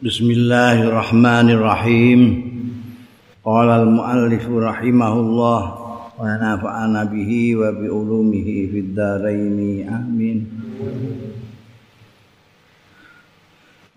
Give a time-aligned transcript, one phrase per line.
[0.00, 2.20] Bismillahirrahmanirrahim.
[3.44, 5.60] Qala al-muallif rahimahullah
[6.16, 9.60] wa nafa'ana bihi wa bi ulumihi fid dharain.
[9.92, 10.48] Amin.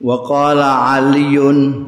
[0.03, 1.87] Wa qala Aliun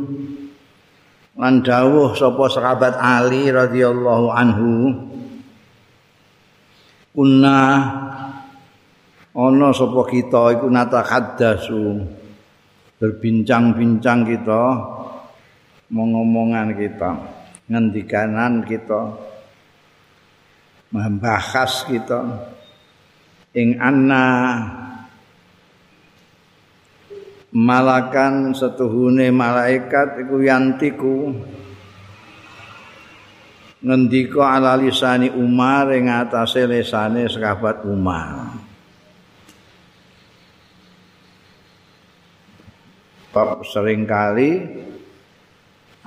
[1.36, 4.96] lan dawuh sapa sahabat Ali radhiyallahu anhu
[7.12, 7.60] Kunna
[9.36, 12.24] ana sapa kita iku natakaddasu
[13.06, 14.64] berbincang-bincang kita
[15.94, 17.14] mengomongan kita
[17.70, 19.14] ngendikanan kita
[20.90, 22.50] membahas kita.
[23.54, 24.26] Ing anna
[27.54, 31.18] malakan setuhune malaikat iku yantiku.
[33.86, 38.65] Ngendika ala lisani Umar ing atase lisane sahabat Umar
[43.36, 44.64] Sebab sering kali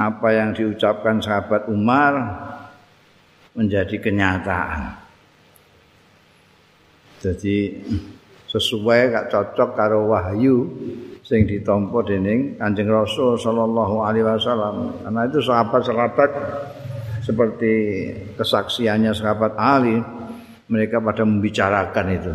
[0.00, 2.16] apa yang diucapkan sahabat Umar
[3.53, 4.97] menjadi kenyataan.
[7.20, 7.84] Jadi
[8.48, 10.72] sesuai gak cocok karo wahyu
[11.20, 14.97] sing ditampa dening Kanjeng Rasul sallallahu alaihi wasallam.
[15.05, 16.31] Karena itu sahabat-sahabat
[17.20, 17.72] seperti
[18.41, 20.00] kesaksiannya sahabat Ali
[20.72, 22.33] mereka pada membicarakan itu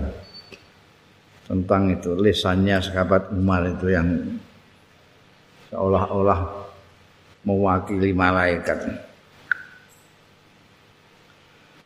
[1.49, 4.37] tentang itu lisannya sahabat Umar itu yang
[5.73, 6.39] seolah-olah
[7.49, 8.93] mewakili malaikat.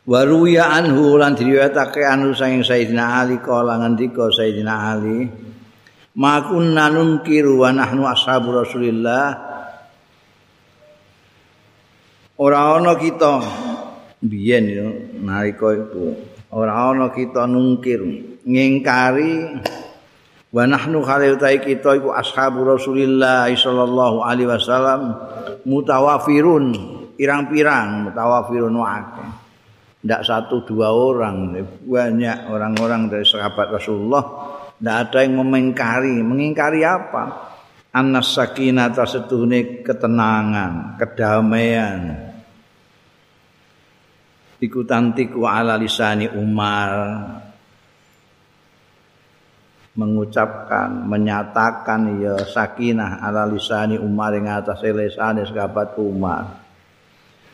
[0.08, 5.28] Waruya anhu lan diriwayatake anu saking Sayyidina Ali kala ngendika Sayyidina Ali
[6.16, 9.36] Ma kunna nunkiru wa nahnu ashabu Rasulillah
[12.40, 13.44] Ora ana kita
[14.24, 14.64] biyen
[15.20, 16.16] nalika iku
[16.54, 18.00] ora ana kita nungkir
[18.48, 19.60] ngingkari
[20.48, 25.12] wa nahnu khali kita iku ashabu Rasulillah sallallahu alaihi wasallam
[25.68, 26.72] mutawafirun
[27.18, 29.30] pirang-pirang mutawafirun akeh.
[29.98, 34.24] Ndak satu dua orang banyak orang-orang dari sahabat Rasulullah.
[34.78, 37.50] Ndak ada yang memengkari mengingkari apa?
[37.90, 42.30] Anas sakinah tasetuhne ketenangan kedamaian.
[44.62, 46.90] Ikutantiku ala lisani Umar
[49.98, 56.62] mengucapkan menyatakan ya sakinah ala lisani Umar ing atas lisane sahabat Umar.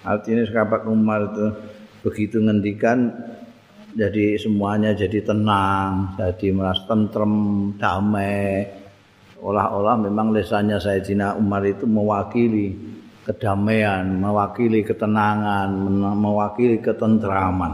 [0.04, 1.46] Artinya sahabat Umar itu
[2.04, 3.08] begitu ngendikan
[3.96, 7.32] jadi semuanya jadi tenang, jadi merasa tentrem,
[7.80, 8.68] damai.
[9.40, 12.76] Olah-olah memang lisannya Sayyidina Umar itu mewakili
[13.24, 15.72] kedamaian, mewakili ketenangan,
[16.18, 17.72] mewakili ketentraman.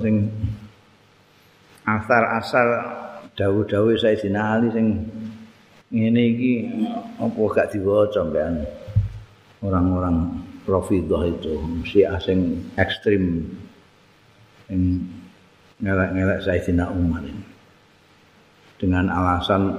[0.00, 0.30] Sing
[1.86, 2.68] asar-asar
[3.34, 4.86] dawuh-dawuh Sayyidina Ali sing
[5.92, 6.52] ngene iki
[7.20, 8.54] apa gak diwaca mbekan
[9.60, 10.16] orang-orang
[10.62, 13.50] Rafidah itu si asing ekstrim
[14.70, 15.02] yang
[15.82, 17.26] ngelak-ngelak Sayyidina Umar
[18.78, 19.74] dengan alasan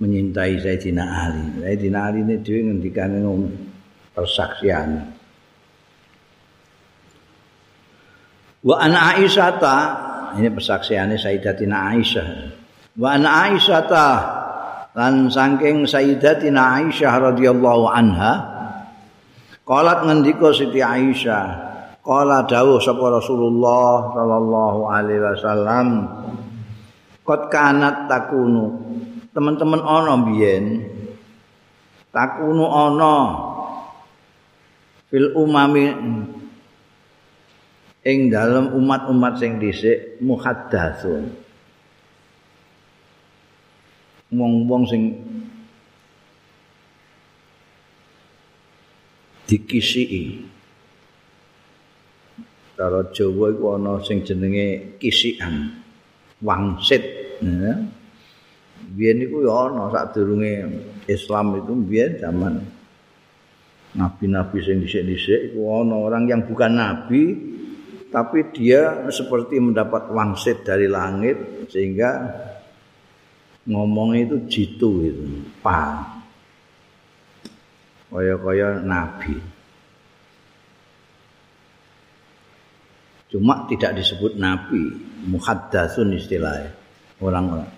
[0.00, 1.44] menyintai Sayyidina Ali.
[1.60, 3.20] Sayyidina Ali ini dia ngendikan
[4.16, 5.12] persaksian.
[8.64, 9.60] Wa ana Aisyah
[10.38, 12.28] ini persaksiannya Sayyidatina Aisyah.
[12.96, 14.08] Wa ana Aisyah ta
[14.92, 18.32] lan saking Sayyidatina Aisyah radhiyallahu anha
[19.64, 21.44] qalat ngendika Siti Aisyah
[22.02, 25.86] qala dawuh sapa Rasulullah sallallahu alaihi wasallam
[27.22, 28.82] qad kanat takunu
[29.30, 30.82] teman-teman ana biyen
[32.10, 33.16] takunu ana
[35.08, 35.94] fil umami
[38.02, 41.30] ing dalam umat-umat sing dhisik muhaddatsun
[44.34, 45.02] wong-wong sing
[49.46, 50.48] dikisiki
[52.74, 55.70] cara Jawa iku ana sing jenenge kisikan
[56.42, 57.04] wangsit
[57.38, 57.86] ya.
[58.98, 60.66] biyen iku ya ana sadurunge
[61.06, 62.66] Islam itu biyen zaman
[63.94, 67.22] nabi-nabi sing dhisik-dhisik iku ana orang yang bukan nabi
[68.12, 72.28] tapi dia seperti mendapat wangsit dari langit sehingga
[73.64, 75.24] ngomong itu jitu itu
[75.64, 76.04] pa.
[78.12, 79.40] Kaya-kaya nabi.
[83.32, 84.92] Cuma tidak disebut nabi
[85.24, 86.76] muhaddatsun istilahnya
[87.24, 87.72] orang-orang.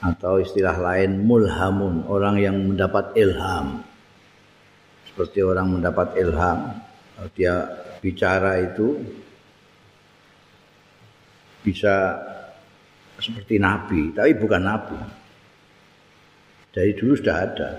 [0.00, 3.84] Atau istilah lain mulhamun orang yang mendapat ilham.
[5.04, 6.80] Seperti orang mendapat ilham
[7.36, 7.68] dia
[8.02, 8.98] bicara itu
[11.64, 12.20] bisa
[13.16, 15.00] seperti nabi, tapi bukan nabi.
[16.74, 17.70] Dari dulu sudah ada.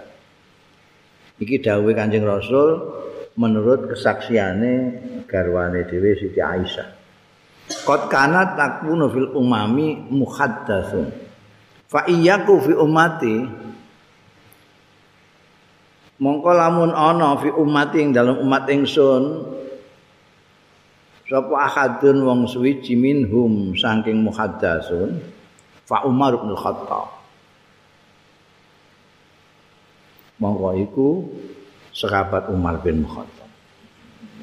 [1.37, 2.79] Iki dawuh Kanjeng Rasul
[3.35, 4.73] menurut kesaksiane
[5.27, 6.89] garwane dhewe Siti Aisyah.
[7.85, 11.05] Qad kanat takunu fil umami muhaddatsun.
[11.91, 13.35] Fa iyyaku fi ummati
[16.15, 19.23] mongko lamun ana fi ummati ing dalam umat ingsun
[21.25, 25.22] sapa ahadun wong suwiji minhum saking muhaddatsun
[25.89, 27.16] fa Umar bin Khattab
[30.39, 31.10] mongko iku
[31.95, 33.50] sahabat Umar bin Khattab.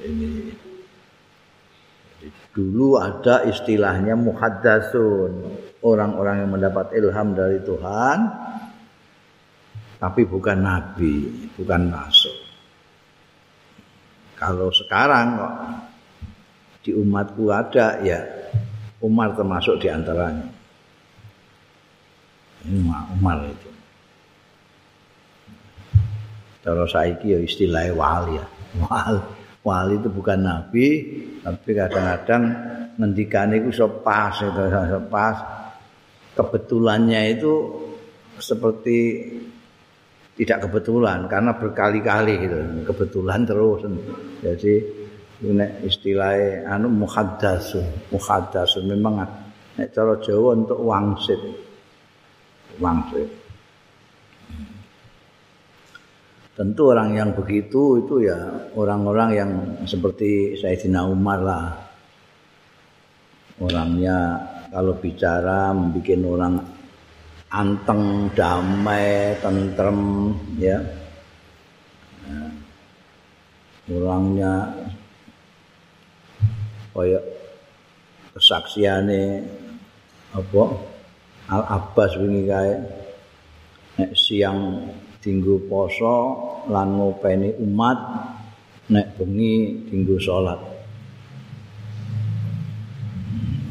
[0.02, 0.50] Ini
[2.52, 5.32] dulu ada istilahnya muhaddatsun,
[5.82, 8.18] orang-orang yang mendapat ilham dari Tuhan
[10.02, 12.34] tapi bukan nabi, bukan masuk.
[14.34, 15.54] Kalau sekarang kok
[16.82, 18.18] di umatku ada ya
[19.02, 20.46] Umar termasuk di antaranya.
[22.62, 22.78] Ini
[23.18, 23.70] Umar itu.
[26.62, 28.46] Kalau saiki ya istilah wali ya.
[28.86, 29.18] Wali,
[29.66, 30.86] wali itu bukan nabi,
[31.42, 32.42] tapi kadang-kadang
[32.94, 34.62] ngendikane iku iso pas itu
[35.10, 35.36] pas.
[36.32, 37.52] Kebetulannya itu
[38.38, 39.28] seperti
[40.38, 42.56] tidak kebetulan karena berkali-kali gitu.
[42.86, 43.82] Kebetulan terus.
[44.40, 45.01] Jadi
[45.42, 49.26] ini istilah anu muhaddasun, muhaddasun memang
[49.74, 51.40] nek cara Jawa untuk wangsit.
[52.78, 53.28] Wangsit.
[56.52, 58.38] Tentu orang yang begitu itu ya
[58.76, 59.50] orang-orang yang
[59.82, 61.66] seperti Sayyidina Umar lah.
[63.58, 64.38] Orangnya
[64.70, 66.54] kalau bicara membuat orang
[67.52, 70.00] anteng, damai, tentrem,
[70.60, 70.78] ya.
[73.90, 74.70] Orangnya
[76.92, 77.24] kayak
[78.36, 79.48] kesaksiannya
[80.32, 80.62] apa
[81.52, 82.72] Al Abbas wingi kae
[84.16, 84.88] siang
[85.20, 86.16] dinggo poso
[86.72, 87.98] lan ngopeni umat
[88.88, 90.60] nek bengi dinggo salat.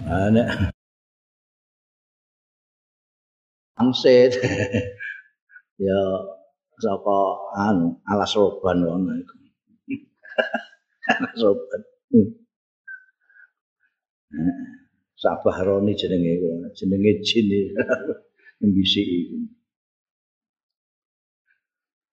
[0.06, 0.44] Ane
[3.82, 4.38] angset
[5.88, 6.02] ya
[6.78, 7.20] saka
[7.66, 9.36] anu alas roban ngono iku.
[11.18, 11.82] alas roban.
[12.12, 12.41] Sabah
[15.62, 16.42] Roni jenenge
[16.74, 17.50] jenenge jin
[18.62, 19.38] mbisi iku.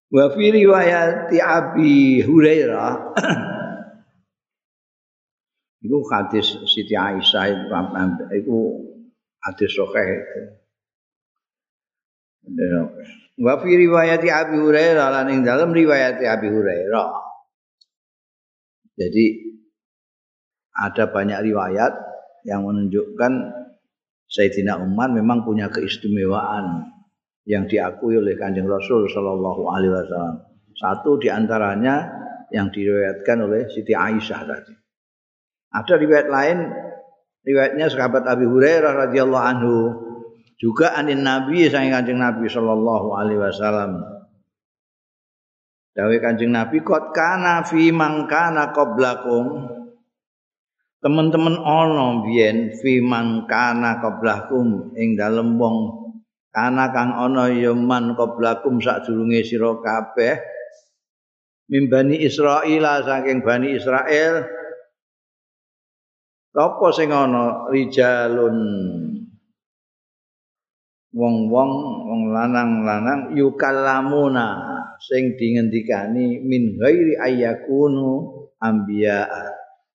[0.08, 2.92] Wa fi riwayat Abi Hurairah
[5.84, 7.68] Iku hadis Siti Aisyah itu
[8.40, 8.56] iku
[9.44, 10.42] hadis sahih itu.
[13.38, 17.08] Wa fi riwayat Abi Hurairah lan ing dalam riwayat Abi Hurairah.
[18.98, 19.24] Jadi
[20.74, 22.07] ada banyak riwayat
[22.46, 23.32] yang menunjukkan
[24.28, 26.84] Sayyidina Umar memang punya keistimewaan
[27.48, 30.36] yang diakui oleh Kanjeng Rasul Shallallahu Alaihi Wasallam.
[30.76, 32.06] Satu di antaranya
[32.52, 34.74] yang diriwayatkan oleh Siti Aisyah tadi.
[35.72, 36.58] Ada riwayat lain,
[37.44, 39.76] riwayatnya sahabat Abi Hurairah radhiyallahu anhu
[40.60, 43.92] juga anin Nabi sang Kanjeng Nabi Shallallahu Alaihi Wasallam.
[45.96, 49.66] Dawe Kanjeng Nabi kot kana fi mangkana qablakum
[50.98, 55.98] teman-teman ono biyen fi mangkana qablakum ing dalem wong
[56.50, 60.42] kana kang ana ya man qablakum sadurunge sira kabeh.
[61.68, 64.48] Mimbani Israil saking Bani Israel
[66.56, 68.58] apa sing ana rijalun.
[71.08, 71.72] Wong-wong
[72.04, 74.60] wong lanang-lanang yukallamuna
[75.00, 78.28] sing dingendikani min ghairi ayyakunu
[78.60, 79.24] anbiya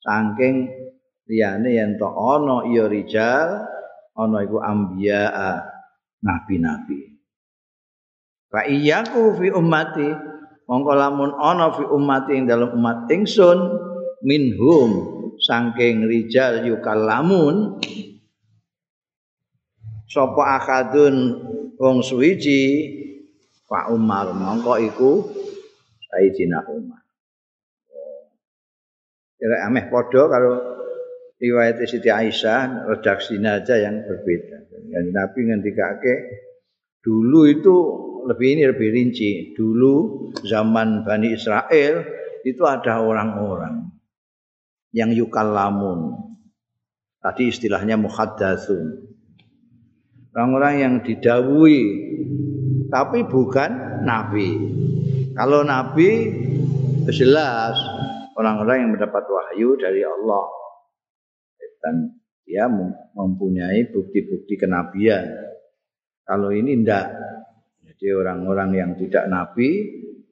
[0.02, 0.83] saking
[1.28, 3.64] liyane yen to ana ya rijal
[4.14, 5.32] ana iku anbiya
[6.24, 7.20] nabi-nabi.
[8.52, 10.10] Fa iyyaku fi ummati
[10.70, 13.60] mongko lamun ana fi ummati ing dalam umat ingsun
[14.22, 14.90] minhum
[15.42, 17.82] saking rijal yukallamun
[20.06, 21.42] sapa akadun
[21.82, 22.94] wong suwiji
[23.66, 25.12] Pak Umar mongko iku
[26.14, 27.02] Sayyidina Umar.
[29.42, 30.73] Kira ameh padha kalau
[31.44, 34.64] riwayat Siti Aisyah redaksinya aja yang berbeda.
[34.88, 36.16] Yang Nabi ngendikake
[37.04, 37.76] dulu itu
[38.24, 39.32] lebih ini lebih rinci.
[39.52, 39.94] Dulu
[40.48, 42.08] zaman Bani Israel
[42.48, 43.92] itu ada orang-orang
[44.96, 46.16] yang yukallamun.
[47.20, 49.12] Tadi istilahnya muhaddatsun.
[50.32, 51.80] Orang-orang yang didawui
[52.88, 54.50] tapi bukan nabi.
[55.36, 56.10] Kalau nabi
[57.12, 57.76] jelas
[58.40, 60.63] orang-orang yang mendapat wahyu dari Allah
[61.84, 62.16] dan
[62.48, 62.72] dia
[63.14, 65.28] mempunyai bukti-bukti kenabian.
[66.24, 67.12] Kalau ini ndak,
[67.84, 69.86] Jadi orang-orang yang tidak nabi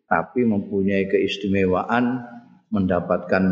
[0.08, 2.20] tapi mempunyai keistimewaan
[2.68, 3.44] mendapatkan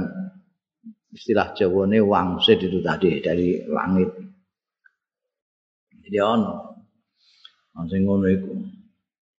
[1.15, 4.11] istilah Jawane wangsit itu tadi dari langit.
[6.03, 6.55] Jadi ono.
[7.87, 8.51] Sing ngono iku.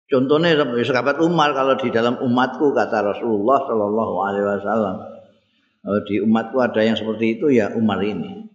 [0.10, 4.96] Contohnya sahabat Umar kalau di dalam umatku kata Rasulullah Shallallahu Alaihi Wasallam.
[6.08, 8.49] Di umatku ada yang seperti itu ya Umar ini.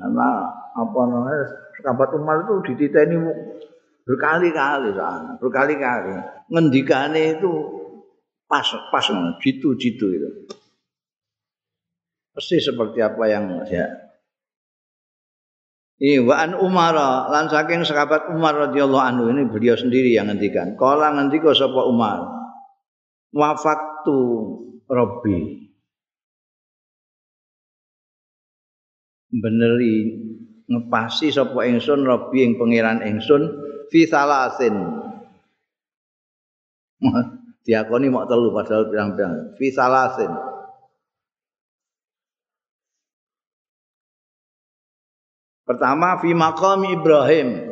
[0.00, 0.28] Karena
[0.72, 1.44] apa namanya
[1.76, 3.20] sahabat Umar itu dititeni
[4.08, 4.96] berkali-kali
[5.36, 6.16] berkali-kali.
[6.48, 7.52] Ngendikane itu
[8.48, 9.06] pas pas
[9.44, 10.30] jitu-jitu itu.
[12.32, 13.86] Pasti seperti apa yang ya.
[16.00, 16.96] Ini wa an Umar
[17.28, 20.72] lan saking sahabat Umar radhiyallahu anhu ini beliau sendiri yang ngendikan.
[20.80, 22.24] Kala ngendika sapa Umar.
[23.36, 24.18] Wafaktu
[24.88, 25.69] Robbi.
[29.30, 30.10] Beneri
[30.66, 33.42] ngepasi sapa ingsun Robbi ing pangeran ingsun
[33.90, 34.74] fi salasin.
[37.66, 39.54] Diakoni mok telu padahal pirang-pirang.
[39.54, 40.32] Fi salasin.
[45.70, 47.70] Pertama fi maqam Ibrahim.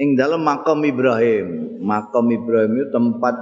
[0.00, 1.78] Ing dalam makam Ibrahim.
[1.84, 3.36] Makam Ibrahim itu tempat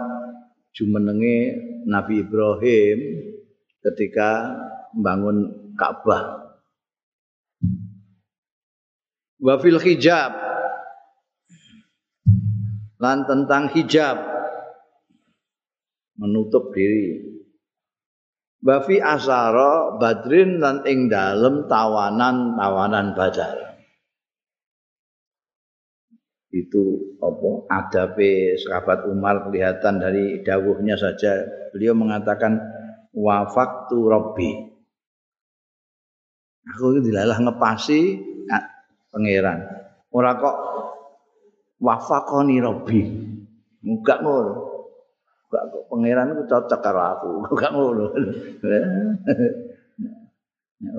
[0.75, 1.55] jumenenge
[1.87, 2.99] Nabi Ibrahim
[3.87, 4.51] ketika
[4.95, 6.57] membangun Ka'bah.
[9.43, 10.33] Wa fil hijab.
[13.03, 14.33] Lan tentang hijab
[16.23, 17.35] menutup diri.
[18.63, 23.59] Bafi asara badrin lan ing dalem tawanan-tawanan badar.
[26.53, 31.43] Itu apa adabe sahabat Umar kelihatan dari dawuhnya saja.
[31.75, 32.63] Beliau mengatakan
[33.11, 34.72] wafaktu Robbi.
[36.63, 38.01] Aku itu dilalah ngepasi
[39.11, 39.67] pangeran.
[40.15, 40.57] Ora kok
[41.83, 43.01] wafakoni Robbi.
[43.83, 44.73] Enggak ngono.
[45.53, 47.29] gak kok pangeran itu cocok karo aku
[47.61, 48.09] gak ngono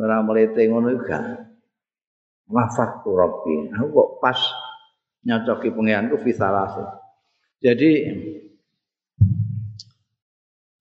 [0.05, 1.23] ora mlete ngono gak
[2.53, 4.39] wafat rabbi aku kok pas
[5.25, 6.85] nyocoki pangeran ku fisalase
[7.65, 7.91] jadi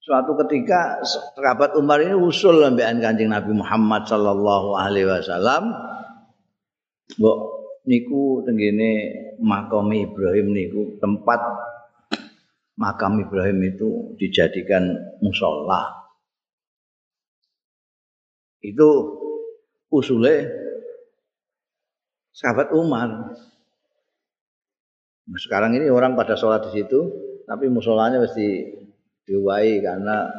[0.02, 5.70] suatu ketika sahabat Umar ini usul lambean Kanjeng Nabi Muhammad sallallahu alaihi wasallam
[7.22, 7.38] mbok
[7.86, 11.38] niku tenggene makam Ibrahim niku tempat
[12.74, 14.90] makam Ibrahim itu dijadikan
[15.22, 16.02] musola.
[18.62, 19.18] Itu
[19.90, 20.46] usulnya
[22.34, 23.38] sahabat Umar.
[25.38, 27.00] Sekarang ini orang pada sholat di situ,
[27.46, 28.81] tapi musolanya mesti
[29.26, 30.30] diwai karena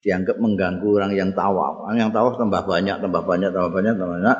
[0.00, 1.84] dianggap mengganggu orang yang tawaf.
[1.84, 4.38] Orang yang tawaf tambah banyak, tambah banyak, tambah banyak, tambah banyak.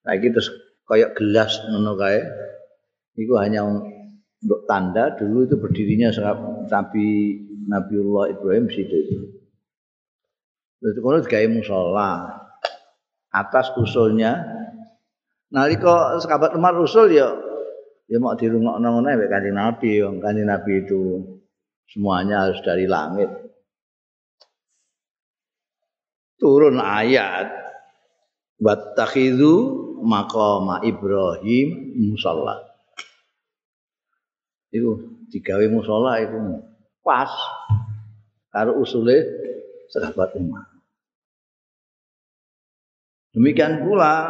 [0.00, 0.48] Nah, terus
[0.88, 2.20] kayak gelas ngono kae.
[3.20, 6.08] Iku hanya untuk tanda dulu itu berdirinya
[6.70, 7.06] Nabi
[7.68, 9.16] Nabiullah Ibrahim situ itu.
[10.80, 12.40] Itu kalau digawe musola
[13.30, 14.58] atas usulnya.
[15.50, 17.34] Nalika sahabat Umar usul ya
[18.10, 21.00] ya mau dirungokno ngono nek Kanjeng Nabi ya Kanjeng Nabi itu
[21.90, 23.28] semuanya harus dari langit.
[26.40, 27.52] Turun ayat
[28.62, 29.52] wattakhidhu
[30.00, 32.64] maqama Ibrahim musalla.
[34.70, 34.90] Iku
[35.34, 36.38] digawe musala itu
[37.02, 37.28] pas
[38.54, 39.26] karo usule
[39.90, 40.64] sahabat Umar.
[43.34, 44.26] Demikian pula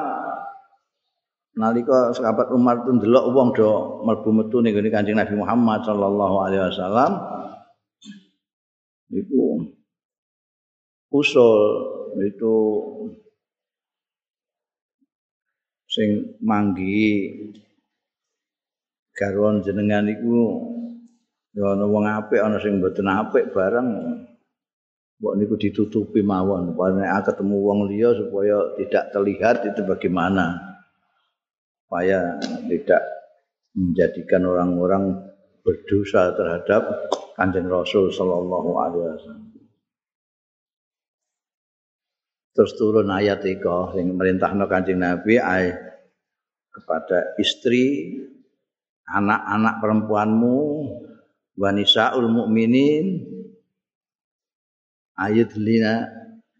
[1.56, 6.62] nalika sahabat Umar itu ndelok wong do mlebu metu ning Kanjeng Nabi Muhammad sallallahu alaihi
[6.68, 7.10] wasallam
[9.10, 9.66] itu
[11.10, 11.58] usul
[12.22, 12.56] itu
[15.90, 17.34] sing manggi
[19.18, 20.62] garwan jenengan iku
[21.50, 23.88] ya ana wong apik ana sing mboten apik bareng.
[25.20, 30.56] Mbok niku ditutupi mawon nek ketemu wong liya supaya tidak terlihat itu bagaimana.
[31.84, 33.02] Supaya tidak
[33.76, 35.20] menjadikan orang-orang
[35.60, 39.48] berdosa terhadap Kanjeng Rasul sallallahu alaihi wasallam.
[42.52, 45.72] Terus turun ayat itu yang merintahno Kanjeng Nabi ay,
[46.68, 48.12] kepada istri
[49.08, 50.58] anak-anak perempuanmu
[51.56, 53.26] wanisaul mukminin
[55.18, 56.06] ayat lina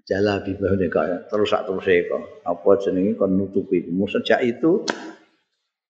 [0.03, 1.87] jala bibahune kaya terus sak terus
[2.43, 4.83] apa jenenge kon nutupi sejak itu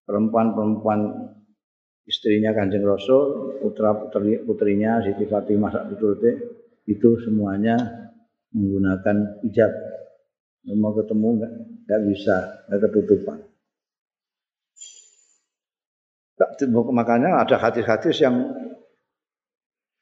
[0.05, 1.01] perempuan-perempuan
[2.11, 5.95] istrinya Kanjeng Rasul putra putri putrinya Siti Fatimah sak
[6.91, 7.79] itu semuanya
[8.51, 9.71] menggunakan hijab.
[10.75, 11.53] Mau ketemu enggak,
[11.87, 12.37] enggak bisa,
[12.67, 13.39] enggak ketutupan.
[16.91, 18.51] Makanya ada hadis-hadis yang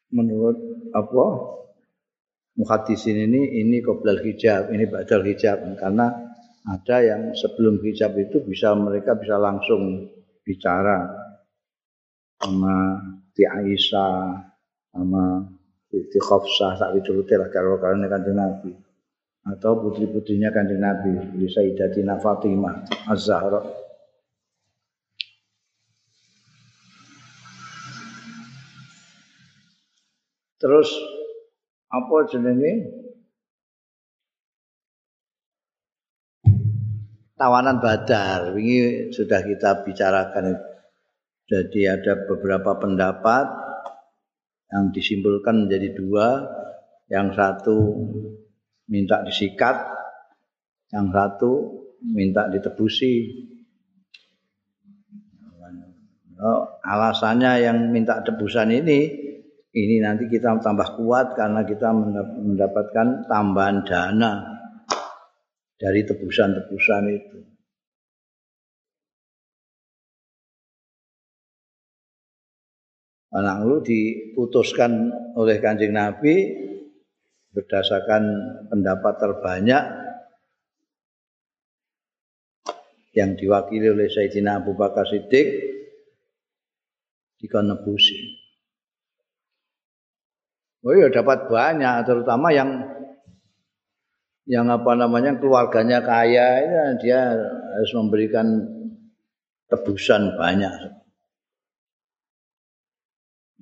[0.08, 0.56] menurut
[0.96, 1.26] apa
[2.56, 6.08] muhadisin ini ini qoblal hijab, ini badal hijab karena
[6.64, 10.08] ada yang sebelum hijab itu bisa mereka bisa langsung
[10.42, 11.27] bicara
[12.38, 12.76] sama
[13.34, 14.18] di Aisyah
[14.94, 15.24] sama
[15.90, 18.72] di Khafsah tak diturute lah kalau karena kanjeng Nabi
[19.48, 23.88] atau putri-putrinya kanjeng Nabi seperti Sayyidatina Fatimah Az-Zahra
[30.58, 30.90] Terus
[31.86, 32.90] apa jenenge?
[37.38, 38.58] Tawanan Badar.
[38.58, 40.58] Ini sudah kita bicarakan.
[41.48, 43.46] Jadi ada beberapa pendapat
[44.68, 46.28] yang disimpulkan menjadi dua.
[47.08, 47.76] Yang satu
[48.92, 49.80] minta disikat,
[50.92, 53.48] yang satu minta ditebusi.
[56.38, 59.10] Oh, alasannya yang minta tebusan ini
[59.74, 61.90] ini nanti kita tambah kuat karena kita
[62.44, 64.32] mendapatkan tambahan dana
[65.80, 67.38] dari tebusan-tebusan itu.
[73.38, 76.66] Anak lu diputuskan oleh kanjeng Nabi
[77.54, 78.22] berdasarkan
[78.66, 79.82] pendapat terbanyak
[83.14, 85.46] yang diwakili oleh Sayyidina Abu Bakar Siddiq
[87.38, 88.18] dikonebusi.
[90.86, 92.70] Oh iya dapat banyak terutama yang
[94.48, 98.46] yang apa namanya keluarganya kaya itu dia harus memberikan
[99.68, 100.97] tebusan banyak.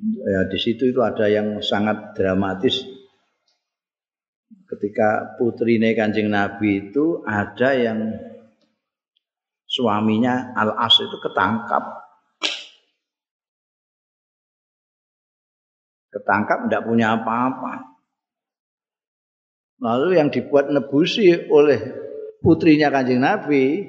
[0.05, 2.85] Ya di situ itu ada yang sangat dramatis
[4.69, 8.13] ketika putri Kanjeng Nabi itu ada yang
[9.65, 12.07] suaminya Al As itu ketangkap
[16.17, 17.97] ketangkap tidak punya apa-apa.
[19.77, 21.77] Lalu yang dibuat nebusi oleh
[22.41, 23.85] putrinya kanjeng Nabi,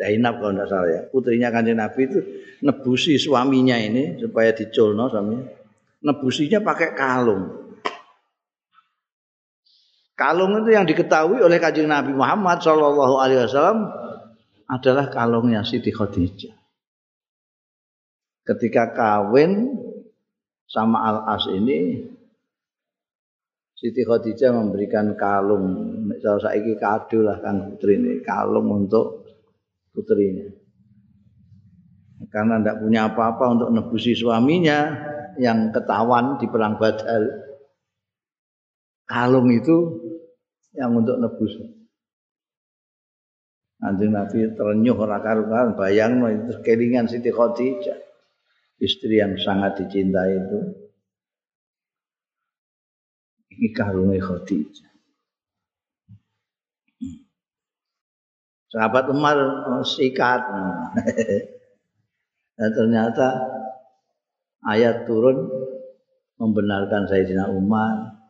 [0.00, 2.18] Zainab kalau tidak salah ya, putrinya kanjeng Nabi itu
[2.64, 5.44] nebusi suaminya ini supaya diculno suaminya.
[6.00, 7.76] Nebusinya pakai kalung.
[10.16, 13.92] Kalung itu yang diketahui oleh kanjeng Nabi Muhammad Shallallahu Alaihi Wasallam
[14.72, 16.56] adalah kalungnya Siti Khadijah.
[18.48, 19.76] Ketika kawin
[20.64, 22.08] sama Al-As ini
[23.76, 29.19] Siti Khadijah memberikan kalung misal saiki kado lah kan putri ini kalung untuk
[29.94, 30.46] putrinya.
[32.30, 34.78] Karena tidak punya apa-apa untuk nebusi suaminya
[35.40, 37.48] yang ketahuan di perang Badar.
[39.08, 39.76] Kalung itu
[40.76, 41.58] yang untuk nebus.
[43.80, 47.96] Nanti Nabi terenyuh ora karuan bayang itu kelingan Siti Khadijah
[48.80, 50.60] istri yang sangat dicintai itu.
[53.56, 54.89] Ini kalungnya Khadijah.
[58.70, 59.36] Sahabat Umar
[59.82, 60.42] sikat.
[62.60, 63.40] Dan ternyata
[64.68, 65.48] ayat turun
[66.38, 68.20] membenarkan Sayyidina Umar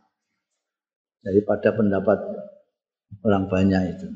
[1.21, 2.19] daripada pendapat
[3.27, 4.09] orang banyak itu.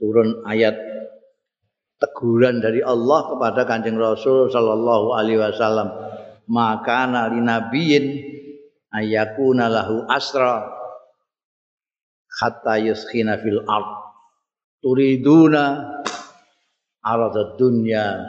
[0.00, 0.78] Turun ayat
[1.96, 5.88] teguran dari Allah kepada Kanjeng Rasul sallallahu alaihi wasallam
[6.46, 8.04] maka nali nabiyin
[8.92, 10.75] ayakuna lahu asra
[12.36, 13.90] hatta yuskhina fil ard.
[14.84, 15.64] Turiduna
[17.00, 18.20] arad dunya.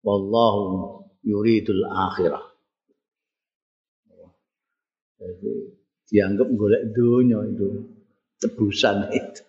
[0.00, 2.44] Wallahu yuridul akhirah.
[5.20, 5.52] Jadi
[6.08, 7.68] dianggap golek dunia itu.
[8.40, 9.44] Tebusan itu.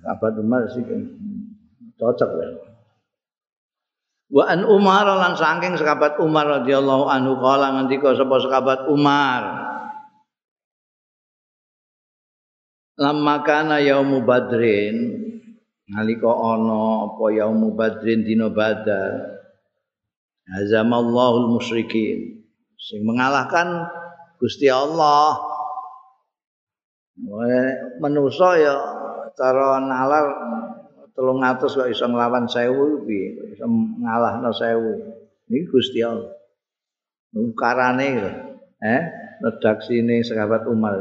[0.00, 1.02] Sahabat Umar sih kan.
[2.00, 2.48] Cocok ya.
[4.26, 9.42] Wa an Umar lan saking sahabat Umar radhiyallahu anhu kala ngendika sapa sahabat Umar.
[12.96, 15.20] Lamma kana yaumu badrin
[15.84, 19.36] nalika ana apa yaumu badrin dina badar
[20.48, 22.40] azamallahu musyrikin
[22.80, 23.84] sing mengalahkan
[24.40, 25.36] Gusti Allah.
[28.00, 28.76] Manusa ya
[29.32, 30.26] cara nalar
[31.16, 33.56] telung atus kok iso nglawan sewu piye?
[33.56, 33.64] Iso
[34.04, 34.92] ngalahno sewu?
[35.48, 36.36] Niki Gusti Allah.
[37.32, 38.08] Ukarane
[38.80, 39.02] eh
[39.40, 40.96] redaksine sahabat Umar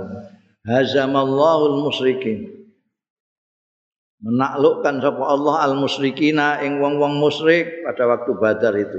[0.65, 2.56] hazamallahu musyrikin
[4.25, 8.97] menaklukkan sapa Allah al musyrikina ing wong-wong musyrik pada waktu Badar itu.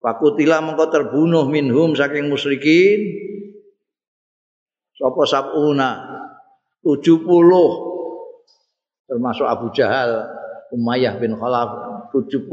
[0.00, 3.00] Fakutila mengko terbunuh minhum saking musyrikin
[4.96, 6.20] sapa sabuna?
[6.80, 7.28] 70
[9.04, 10.32] termasuk Abu Jahal
[10.72, 12.48] Umayyah bin Khalaf 70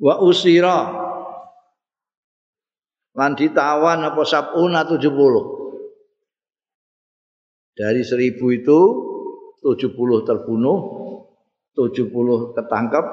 [0.00, 0.96] wa usira
[3.12, 5.58] lan ditawan apa sabuna 70
[7.78, 8.80] dari seribu itu
[9.62, 10.78] 70 terbunuh
[11.78, 13.06] 70 ketangkep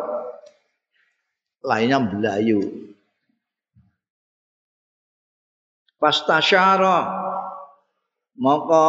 [1.62, 2.90] lainnya belayu.
[6.02, 6.98] Pastasyara
[8.42, 8.88] maka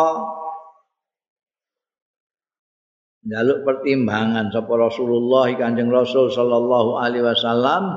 [3.29, 7.95] jaluk pertimbangan sapa Rasulullah Kanjeng Rasul sallallahu alaihi wasallam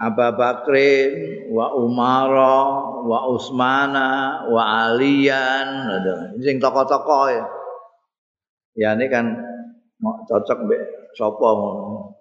[0.00, 1.12] Abu Bakrin
[1.52, 4.08] wa Umara wa Utsmana
[4.48, 5.68] wa Alian
[6.34, 7.44] ini sing tokoh-tokoh ya.
[8.74, 9.38] Ya ini kan
[10.02, 10.82] cocok mbek
[11.14, 12.16] sapa ngono.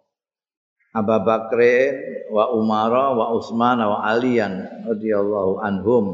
[0.94, 1.94] Abu Bakrin
[2.30, 6.06] wa Umara wa Utsman wa Alian radhiyallahu anhum.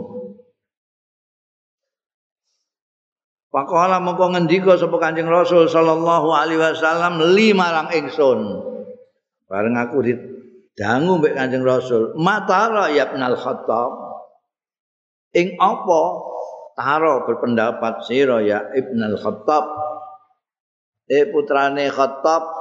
[3.49, 8.39] Pakola mongko ngendika sapa Kanjeng Rasul sallallahu alaihi wasallam lima lang ingsun.
[9.49, 14.08] Bareng aku didangu mbek Kanjeng Rasul, "Matara ya Ibnul Khattab?"
[15.35, 16.01] Ing apa
[16.73, 19.65] taro berpendapat sira ya Ibnul Khattab?
[21.09, 22.59] Eh putrane Khattab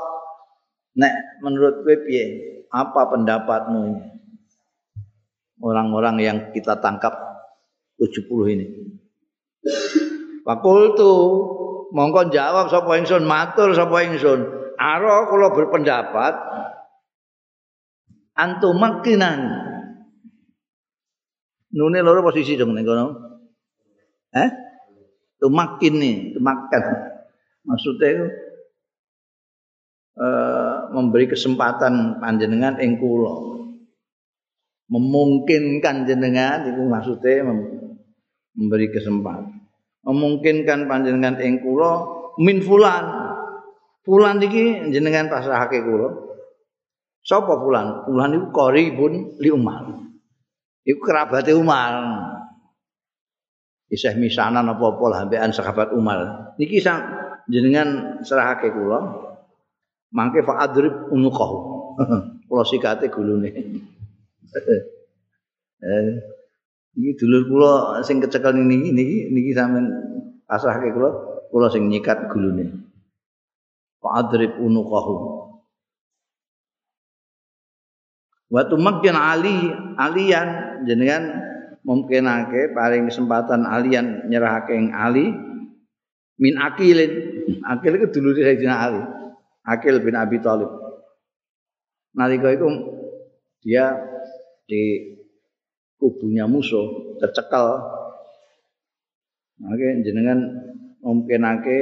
[0.99, 1.15] Nek
[1.47, 2.25] menurut kowe piye?
[2.75, 4.03] Apa pendapatmu ini?
[5.63, 7.15] Orang-orang yang kita tangkap
[8.03, 8.67] 70 ini.
[10.43, 11.13] Fakultu
[11.95, 16.35] mongko jawab sapa ingsun matur sapa ingsun ara kula berpendapat
[18.39, 19.67] antum makinan
[21.75, 23.07] nune loro posisi dong ning kono.
[24.33, 24.49] Eh?
[25.41, 26.83] Tumakin nih tumakan.
[27.69, 28.29] Maksudnya
[30.19, 33.63] Eh, memberi kesempatan panjenengan ing kula.
[34.91, 37.47] Memungkinkan jenengan itu maksudnya
[38.59, 39.63] memberi kesempatan.
[40.03, 42.03] Memungkinkan panjenengan ing kula
[42.43, 43.31] min fulan.
[44.03, 46.19] Fulan iki jenengan pasrahake kula.
[47.23, 48.11] Sapa fulan?
[48.11, 49.87] Fulan iku qaribun li umar
[50.89, 51.93] iku kerabate umar.
[53.89, 56.53] Isih misanan apa-apa lah ambekan sahabat umar.
[56.57, 56.81] Niki
[57.49, 59.29] jenengan serahake kula.
[60.13, 61.59] Mangke fa adrib unuqahu.
[62.49, 63.53] Kula sikate gulune.
[65.79, 66.11] Eh
[66.99, 67.73] iki dulur kula
[68.03, 69.87] sing kecekel niki niki niki sampean
[70.51, 71.11] pasrahke kula
[71.55, 72.83] kula sing nyikat gulune.
[74.03, 75.15] Fa adrib unuqahu
[78.49, 81.25] wa tumakkin ali alian jenengan
[81.85, 85.33] mungkinake paling kesempatan alian nyerahake ing ali
[86.41, 87.13] min akilin
[87.65, 89.03] akil itu dulure Sayyidina Ali
[89.69, 90.73] Akil bin Abi Thalib.
[92.17, 92.67] Nalika itu
[93.61, 94.01] dia
[94.65, 95.13] di
[96.01, 97.85] kubunya musuh tercekal.
[99.61, 100.41] Oke, jenengan
[101.05, 101.79] mungkinake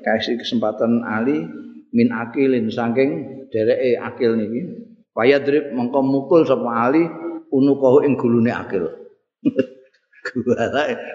[0.00, 1.44] kasih kesempatan Ali
[1.92, 4.85] min akilin saking dereke akil niki.
[5.16, 7.08] Fayadrib mengko mukul sapa Ali
[7.48, 8.84] unukahu ing gulune akil.
[10.44, 10.68] Gua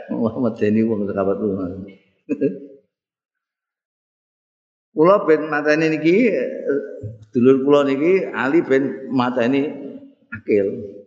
[0.10, 1.38] Muhammad Deni wong sahabat
[4.92, 6.34] Kula ben mateni niki
[7.32, 9.70] dulur kula niki Ali ben mateni
[10.34, 10.98] akil.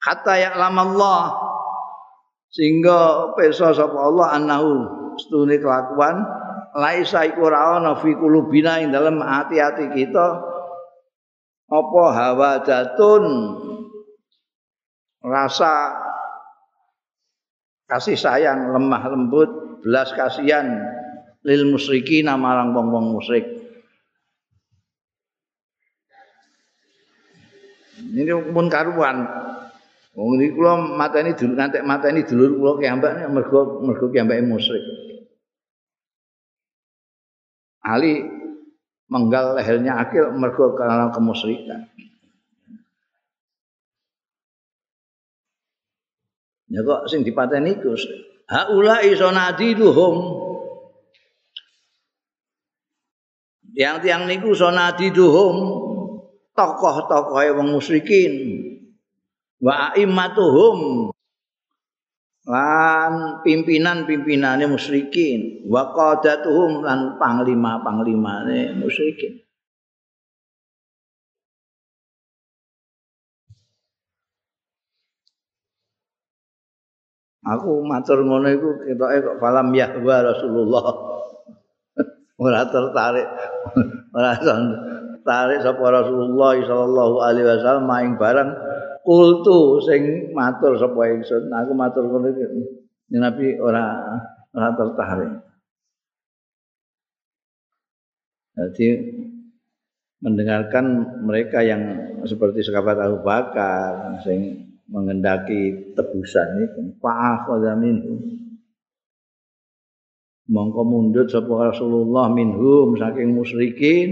[0.00, 1.36] Hatta ya'lam Allah
[2.48, 4.70] sehingga pesa sapa Allah annahu
[5.20, 6.24] stune kelakuan
[6.72, 10.47] laisa iku ora ana fi kulubina ing dalem ati-ati kita
[11.68, 13.24] apa hawa jatun
[15.20, 15.92] rasa
[17.84, 20.80] kasih sayang lemah lembut belas kasihan
[21.44, 23.46] lil musyrikin marang wong-wong musyrik.
[27.98, 29.28] Ini pun karuan.
[30.16, 34.84] Wong iki kula mateni dulur ngantek mateni dulur kula kiambak mergo mergo kiambake musyrik.
[37.84, 38.37] Ali
[39.08, 41.88] menggal lehernya akil mergo karena kemusyrikan.
[46.68, 47.96] Ya kok sing dipateni iku
[48.52, 50.16] haula iso nadiduhum
[53.78, 55.56] yang tiang niku sonadi duhum
[56.58, 58.34] tokoh-tokoh wong musyrikin.
[59.62, 61.10] Wa aimmatuhum
[62.48, 65.68] lan pimpinan-pimpinane musyrikin.
[65.68, 69.44] Wa qadatuhum lan panglima-panglimane musyrikin.
[77.48, 80.84] Aku matur ngono iku ketoke kok falam yahwa Rasulullah.
[82.44, 83.24] Ora tertarik
[84.16, 88.67] ora tertarik sapa Rasulullah sallallahu alaihi wasallam maing barang
[89.08, 91.48] kultu sing matur sapa ingsun.
[91.48, 92.44] Aku matur ngono iki.
[93.16, 94.04] Nabi ora
[94.52, 95.32] ora tertarik.
[98.52, 98.88] Jadi
[100.20, 100.84] mendengarkan
[101.24, 101.80] mereka yang
[102.28, 108.18] seperti sahabat Abu Bakar sing mengendaki tebusan itu fa'akhadha minhu.
[110.52, 114.08] Mongko mundut sapa Rasulullah minhum saking musyrikin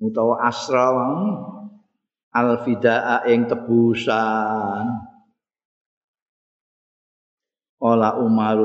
[0.00, 1.59] utawa asra al
[2.34, 4.86] fidaa ing tebusan.
[7.80, 8.60] Ola Umar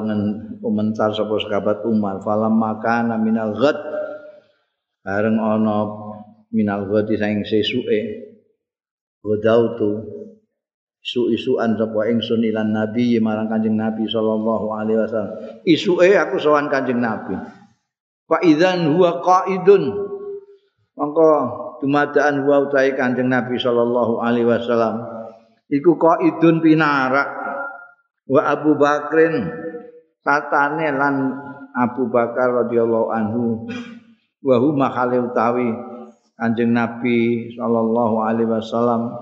[0.59, 3.79] komentar sapa sahabat Umar falam makana minal ghad.
[5.01, 5.77] Bareng ana
[6.51, 8.27] minal ghad saing sesuke.
[9.23, 10.03] Godautu
[11.01, 15.33] isu-isuan sapa ingsun ilan nabi marang kanjeng nabi sallallahu alaihi wasallam.
[15.63, 17.39] Isuke aku sowan kanjeng nabi.
[18.27, 19.95] Fa idzan huwa qaidun.
[20.99, 25.03] Mongko dumadaan wa utahe kanjeng nabi sallallahu alaihi wasallam.
[25.71, 27.29] Iku qaidun pinarak.
[28.25, 29.45] Wa Abu Bakrin
[30.25, 31.15] tatane lan
[31.77, 33.69] Abu Bakar radhiyallahu anhu.
[34.41, 35.69] Wa huma utawi
[36.37, 39.13] kanjeng nabi sallallahu alaihi wasallam.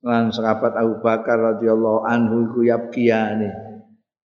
[0.00, 3.50] Lan sahabat Abu Bakar radhiyallahu anhu iku yabkiyane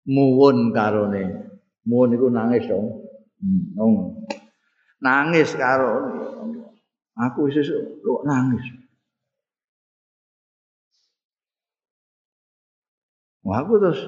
[0.05, 1.49] muwun karone.
[1.87, 3.01] Muwun iku nangis dong.
[3.41, 4.21] Hmm.
[5.01, 6.13] nangis karo
[7.17, 8.67] aku wis kok nangis.
[13.41, 14.01] Wah, aku terus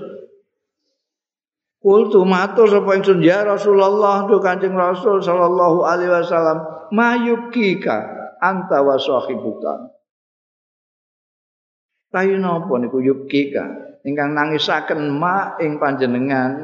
[1.83, 6.63] Kultu matur sapa ingsun ya Rasulullah do Kanjeng Rasul sallallahu alaihi wasallam
[6.95, 8.07] mayukika
[8.39, 9.91] anta wa sahibuka?
[12.15, 16.55] Tayu napa niku yukika ingkang nangisaken ma ing panjenengan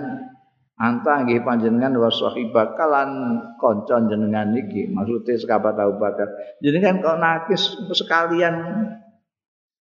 [0.78, 4.86] anta nggih panjenengan wa sahibah kalan kanca jenengan iki.
[4.94, 6.30] Maksude sekabat Abu Bakar.
[6.62, 8.54] Jenengan kok nangis sekalian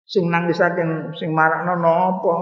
[0.04, 2.36] sing nangisaken sing marakno napa?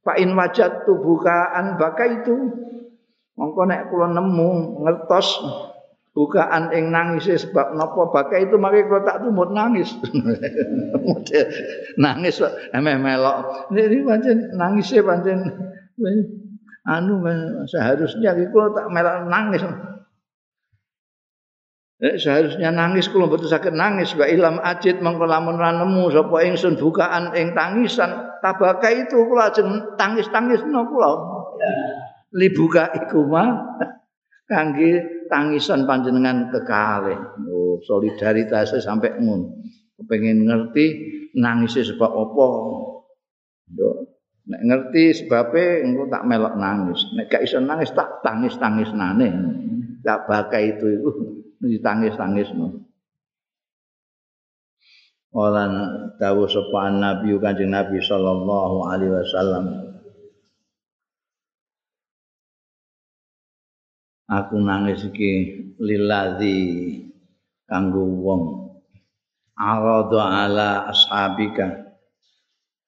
[0.00, 2.34] Fa in wajat tubukaan baka itu
[3.36, 5.28] mongko nek kula nemu ngertos
[6.16, 9.92] bukaan ing nangis sebab napa bakai itu mari kalau tak tumut nangis.
[12.00, 12.40] Nangis
[12.72, 15.44] emeh melok ini pancen nangis e pancen
[16.86, 17.20] anu
[17.66, 19.62] seharusnya kalau tak melok nangis
[21.96, 26.44] Eh, seharusnya nangis kula mboten saged nangis wa ilam ajid mengko lamun ra nemu sapa
[26.44, 31.08] ingsun bukaan ing tangisan tabaka itu kula ajeng tangis-tangis no kula
[32.36, 33.80] libuka iku mah
[34.44, 37.18] kangge tangisan panjenengan kekalih.
[37.48, 39.64] Oh, solidaritas sampai ngono.
[39.96, 40.86] Kepengin ngerti
[41.40, 42.46] nangisnya sebab apa.
[43.72, 44.05] Yo,
[44.46, 47.00] nek ngerti sebabnya engko tak melok nangis.
[47.18, 49.28] Nek gak iso nangis tak tangis-tangis nane.
[50.06, 51.10] Tak bakai itu itu
[51.62, 52.86] ditangis-tangis no.
[55.36, 55.72] Olan
[56.16, 59.64] dawu sopan Nabi Kanjeng Nabi sallallahu alaihi wasallam
[64.26, 65.32] aku nangis iki
[65.78, 66.58] liladzi
[67.68, 68.42] kanggo wong
[69.54, 71.85] arada ala ashabika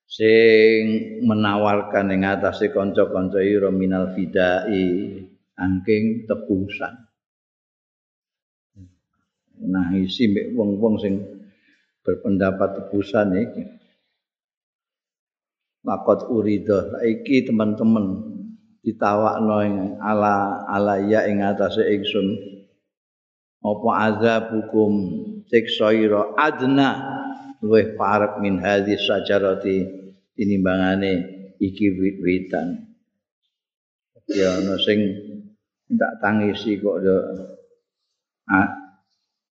[0.09, 0.81] sing
[1.29, 5.21] menawarkan ing atase kanca-kanca ira minal fidai
[5.61, 6.97] angking tebusan.
[9.68, 11.14] Nah isi mbek wong-wong sing
[12.01, 13.62] berpendapat tebusan iki.
[15.85, 18.25] Makot urido, iki teman-teman
[18.81, 22.57] ditawakno ing ala alaya ing atase ingsun.
[23.61, 24.92] Apa azabukum
[25.51, 27.17] siksa ira adna
[27.64, 29.77] luwih parek min hadhi sajarati
[30.38, 31.12] tinimbangane
[31.59, 32.88] iki wit-witan
[34.29, 35.01] ya ana sing
[35.88, 37.16] tak tangisi kok yo
[38.53, 38.68] ah,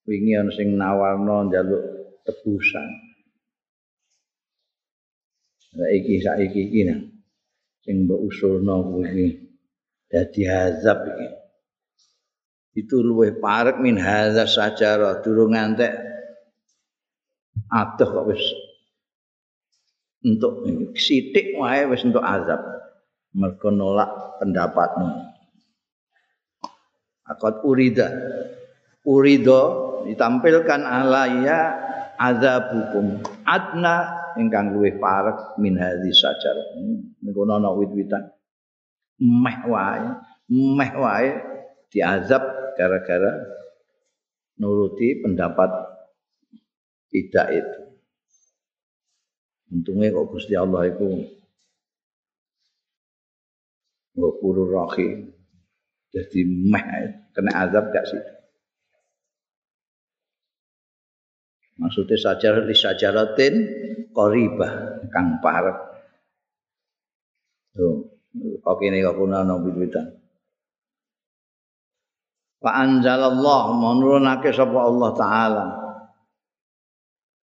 [0.06, 1.84] wingi ana sing nawarno njaluk
[2.24, 2.88] tebusan.
[5.78, 7.00] Iki saiki iki nah.
[7.86, 9.30] Sing mbok usulno kuwi
[10.10, 11.28] dadi azab iki.
[12.78, 16.07] Itu luwih parek min hadza sajara durung ngantek
[17.72, 18.44] adoh kok wis.
[20.26, 20.66] Untuk
[20.98, 22.60] sithik wae wis untuk azab.
[23.38, 25.08] Mergo nolak pendapatmu.
[27.28, 28.08] Akad urida.
[29.08, 29.62] Urido
[30.08, 31.60] ditampilkan alaya
[32.20, 33.24] azabukum.
[33.48, 36.56] Adna ingkang luwih parek min hadhi sajar.
[37.24, 38.32] Niku ana wit-witan.
[39.22, 40.08] Meh wae.
[40.52, 41.30] Meh wae
[41.92, 42.44] diazab
[42.76, 43.32] gara-gara
[44.60, 45.97] nuruti pendapat
[47.12, 47.82] tidak itu
[49.74, 51.08] untungnya kok Gusti Allah itu
[54.18, 55.30] Ghafurur Rahim
[56.12, 56.88] jadi meh
[57.36, 58.24] kena azab gak sih
[61.78, 63.54] Maksudnya sajar li sajaratin
[64.10, 65.78] qaribah kang parek.
[67.78, 68.10] Tuh,
[68.66, 70.10] kok ini kok kuna nabi witan.
[72.58, 75.66] Fa anzalallah menurunake sapa Allah taala.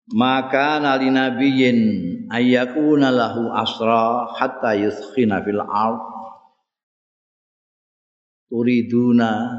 [0.10, 1.80] Maka nali nabiyin
[2.34, 6.02] ayyakuna lahu asra hatta yuskhina fil ard.
[8.50, 9.54] Turiduna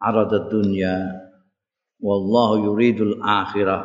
[0.00, 1.12] arad dunya.
[2.00, 3.84] Wallahu yuridul akhirah.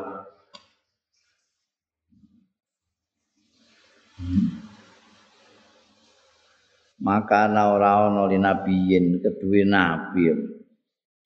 [7.03, 10.31] Maka ana ora ana li nabiyin kedue nabi.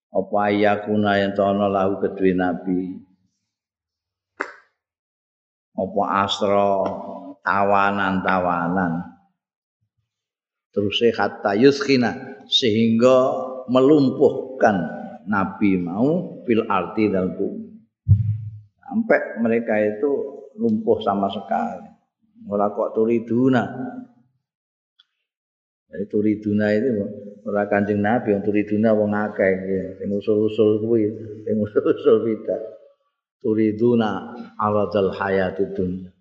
[0.09, 3.04] Apa ayakuna yen ana lahu kedue nabi
[5.75, 6.71] apa asra
[7.43, 9.15] tawanan-tawanan
[10.71, 13.31] terus hatta yuskina sehingga
[13.71, 14.75] melumpuhkan
[15.25, 17.65] nabi mau fil arti dan bumi.
[18.85, 20.11] Sampai mereka itu
[20.55, 21.89] lumpuh sama sekali.
[22.45, 23.65] Ora kok turiduna.
[25.89, 26.89] Jadi turiduna itu
[27.47, 29.51] ora Kanjeng Nabi yang turiduna wong akeh
[29.97, 31.07] sing usul-usul kuwi,
[31.47, 32.61] sing usul-usul bidah.
[33.39, 36.15] Turiduna aradal hayatid dunya.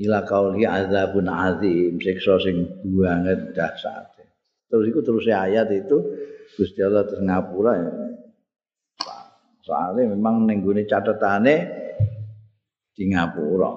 [0.00, 4.16] Ila kauli azabun azim siksa sing banget dahsyat.
[4.70, 5.98] Terus itu terus ayat itu
[6.54, 7.90] Gusti Allah terus ngapura ya.
[9.66, 11.56] Soalnya memang nengguni catatannya
[12.94, 13.72] di ngapura.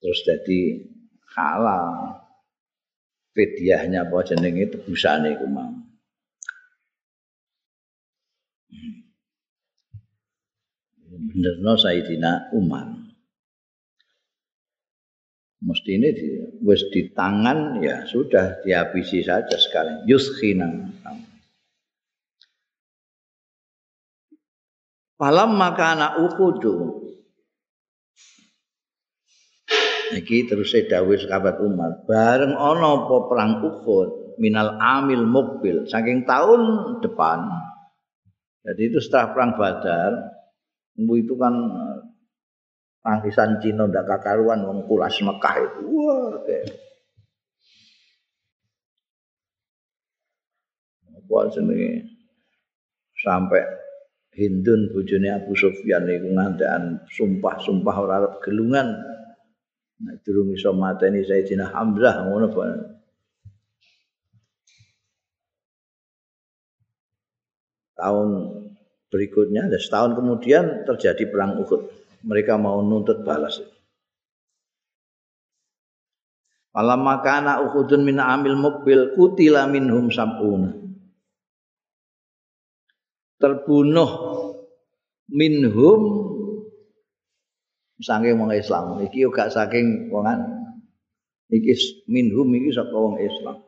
[0.00, 0.60] Terus jadi
[1.36, 2.20] halal.
[3.34, 5.83] Fidyahnya apa jeneng itu busane iku mau.
[11.14, 13.04] Benerno Sayyidina Umar.
[15.64, 16.26] mesti ini di,
[16.60, 20.92] wis di tangan ya sudah dihabisi saja sekali yuskhina
[25.14, 27.00] Falam maka anak ukudu
[30.14, 36.60] Iki terus dawuh sahabat Umar, bareng ana apa perang Uhud minal amil mukbil saking tahun
[37.00, 37.50] depan.
[38.68, 40.33] Jadi itu setelah perang Badar,
[40.94, 41.54] itu kan
[43.04, 45.80] Tangisan Cina ndak kakaruan wong kulas Mekah itu.
[45.92, 46.72] Wah, kayak.
[53.20, 53.60] Sampai
[54.34, 58.88] Hindun bojone Abu Sufyan iku ngantekan sumpah-sumpah ora arep gelungan.
[60.00, 62.72] Nek durung iso mateni Sayyidina Hamzah ngono bae.
[67.94, 68.28] Tahun
[69.12, 72.04] berikutnya, setahun kemudian terjadi perang Uhud.
[72.24, 73.60] mereka mau nuntut balas.
[76.74, 80.74] Malam makana ukhudun min amil mukbil kutila minhum sabuna.
[83.38, 84.10] Terbunuh
[85.30, 86.00] minhum
[88.02, 88.98] saking wong Islam.
[89.06, 90.42] Iki yo gak saking wongan.
[91.52, 93.62] Iki minhum iki saka wong Islam.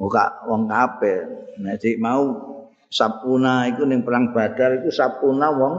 [0.00, 1.28] Muka wong kafir.
[1.60, 2.24] Nek mau
[2.88, 5.74] sapuna iku ning perang Badar iku sapuna wong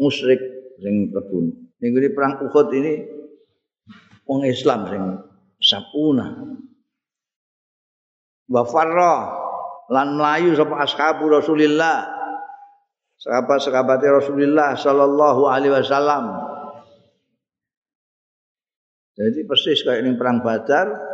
[0.00, 0.40] musyrik
[0.80, 1.52] sing terbunuh.
[1.84, 3.04] Ning perang Uhud ini
[4.24, 5.02] wong Islam sing
[5.60, 6.32] sapuna.
[8.48, 9.14] Wa farra
[9.92, 12.16] lan mlayu sapa ashabu Rasulillah.
[13.14, 16.44] Sahabat-sahabat Rasulullah sallallahu alaihi wasallam.
[19.14, 21.13] Jadi persis kayak ini perang Badar,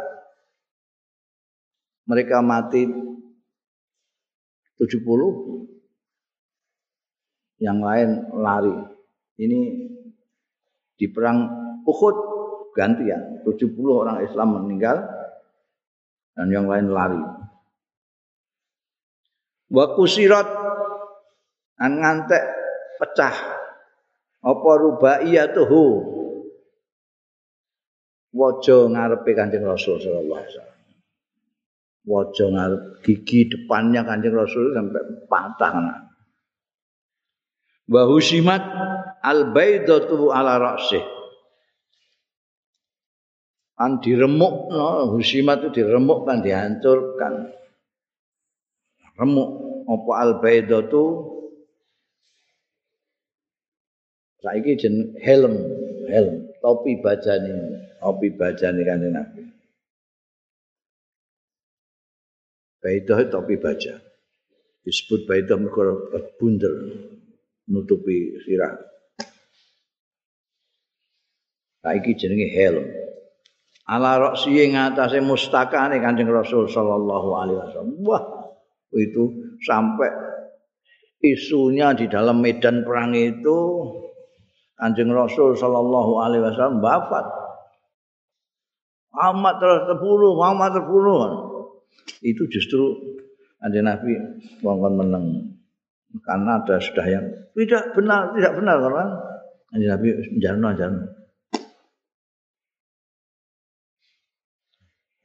[2.11, 2.91] mereka mati
[4.83, 8.75] 70 yang lain lari.
[9.39, 9.61] Ini
[10.99, 11.47] di perang
[11.87, 12.17] Uhud
[12.75, 13.47] gantian.
[13.47, 15.07] 70 orang Islam meninggal
[16.35, 17.23] dan yang lain lari.
[19.71, 20.51] Wa kusirat
[21.79, 22.43] an ngantek
[22.99, 23.63] pecah.
[24.41, 26.11] Apa rubaiyatuhu?
[28.31, 30.70] Wajah ngarepe Kanjeng Rasul sallallahu alaihi
[32.05, 35.73] wajah ngarep gigi depannya kanjeng Rasul sampai patah.
[37.91, 38.63] Wa husimat
[39.21, 41.03] al baidatu ala ra'sih.
[43.81, 47.49] An diremuk no, husimat itu diremuk kan dihancurkan.
[49.17, 49.51] Remuk
[49.89, 51.31] apa al baidatu
[54.41, 55.55] saiki jen helm
[56.09, 57.53] helm topi bajane
[58.01, 59.43] topi bajane kanjeng Nabi
[62.81, 64.01] Baidah topi baja.
[64.81, 65.93] Disebut baidah mereka
[66.41, 66.75] bundel
[67.69, 68.75] nutupi sirah.
[71.85, 72.87] Saiki jenenge helm.
[73.91, 77.99] ala roksi ing atase mustakane Kanjeng Rasul sallallahu alaihi wasallam.
[78.07, 78.23] Wah,
[78.95, 79.35] itu
[79.67, 80.11] sampai
[81.19, 83.59] isunya di dalam medan perang itu
[84.79, 87.27] Kanjeng Rasul sallallahu alaihi wasallam wafat.
[89.11, 91.50] Muhammad terus terbunuh, Muhammad terbunuh.
[92.21, 92.97] Itu justru
[93.61, 94.17] Kanjeng Nabi
[94.65, 95.27] wong menang
[96.25, 99.05] karena ada sudah yang tidak benar, tidak benar karena
[99.71, 100.09] Kanjeng Nabi
[100.41, 101.05] jarno jarno.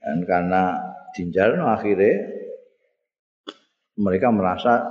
[0.05, 0.78] Dan karena
[1.18, 2.30] dinjarno akhirnya
[3.97, 4.86] mereka merasa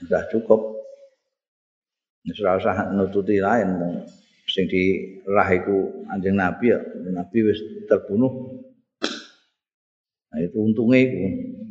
[0.00, 0.60] sudah cukup.
[2.32, 3.76] Sudah usah nututi lain.
[4.46, 6.80] Sing dirah iku anjing Nabi ya.
[7.12, 7.38] Nabi
[7.90, 8.61] terbunuh.
[10.32, 11.16] Nah itu untungnya itu.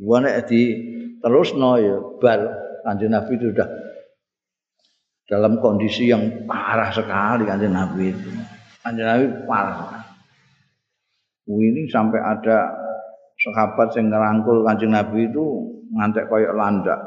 [0.06, 0.62] Gua di
[1.18, 2.42] terus no ya bar
[2.86, 3.70] anjing Nabi itu sudah
[5.26, 8.30] dalam kondisi yang parah sekali kanjeng Nabi itu.
[8.86, 10.04] Kanjeng Nabi parah.
[11.52, 12.70] ini sampai ada
[13.42, 15.46] sahabat yang ngerangkul kanjeng Nabi itu
[15.96, 17.02] ngantek koyok landak.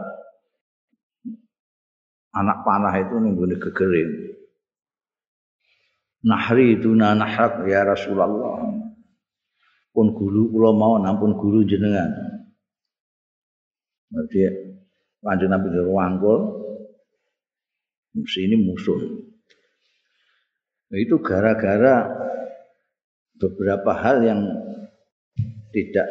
[2.34, 4.34] Anak panah itu nunggu gegering.
[6.24, 8.83] Nahri itu nahrak ya Rasulullah.
[9.94, 12.10] Pun guru kula mau nampun guru jenengan.
[14.10, 14.38] Berarti
[15.22, 16.40] kanjeng Nabi dirangkul.
[18.14, 18.98] Musuh ini musuh.
[20.90, 22.06] Nah, itu gara-gara
[23.38, 24.40] beberapa hal yang
[25.74, 26.06] tidak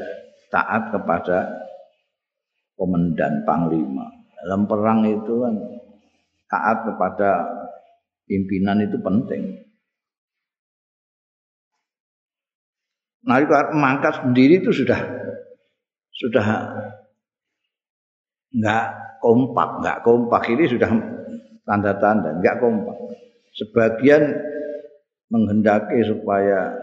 [0.51, 1.47] taat kepada
[2.75, 4.03] komandan panglima.
[4.43, 5.55] Dalam perang itu kan
[6.51, 7.47] taat kepada
[8.27, 9.63] pimpinan itu penting.
[13.23, 13.39] Nah,
[13.71, 14.99] mangkat sendiri itu sudah
[16.11, 16.45] sudah
[18.53, 18.85] nggak
[19.23, 20.89] kompak, nggak kompak ini sudah
[21.63, 22.97] tanda-tanda nggak kompak.
[23.55, 24.23] Sebagian
[25.31, 26.75] menghendaki supaya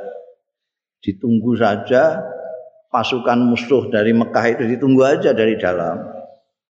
[1.04, 2.18] ditunggu saja
[2.90, 6.02] pasukan musuh dari Mekah itu ditunggu aja dari dalam.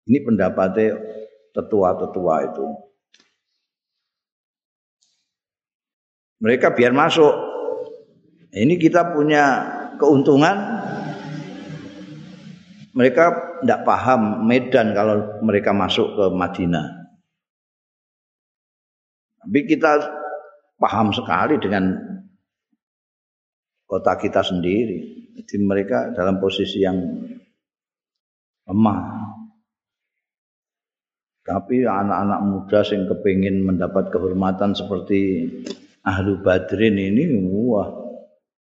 [0.06, 0.96] Ini pendapatnya
[1.52, 2.66] tetua-tetua itu.
[6.40, 7.45] Mereka biar masuk.
[8.56, 9.44] Ini kita punya
[10.00, 10.56] keuntungan.
[12.96, 13.24] Mereka
[13.60, 17.12] tidak paham Medan kalau mereka masuk ke Madinah.
[19.44, 19.92] Tapi kita
[20.80, 21.92] paham sekali dengan
[23.84, 25.28] kota kita sendiri.
[25.36, 26.96] Jadi mereka dalam posisi yang
[28.64, 29.28] lemah.
[31.44, 35.44] Tapi anak-anak muda yang kepingin mendapat kehormatan seperti
[36.00, 38.05] ahlu badrin ini, wah,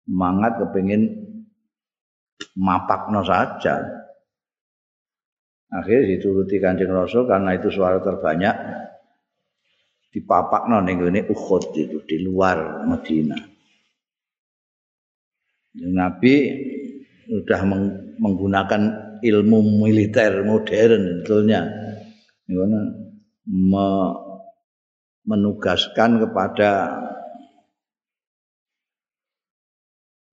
[0.08, 1.02] semangat kepingin
[2.56, 3.76] mapakno saja.
[5.68, 8.56] Akhirnya dituruti kancing Rasul karena itu suara terbanyak
[10.08, 13.60] dipapakno ning ini Uhud itu di luar Madinah.
[15.92, 16.34] Nabi
[17.28, 17.60] sudah
[18.16, 18.82] menggunakan
[19.20, 21.68] ilmu militer modern tentunya
[23.44, 23.88] me
[25.28, 26.96] menugaskan kepada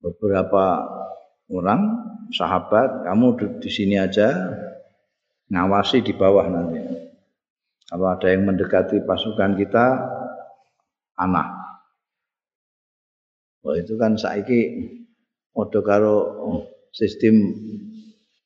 [0.06, 0.86] beberapa
[1.49, 1.82] orang
[2.30, 4.30] sahabat kamu di sini aja
[5.49, 6.78] ngawasi di bawah nanti
[7.89, 9.86] kalau ada yang mendekati pasukan kita
[11.18, 11.66] anak
[13.66, 14.93] Wah itu kan saiki
[15.49, 16.18] padha karo
[16.93, 17.49] sistem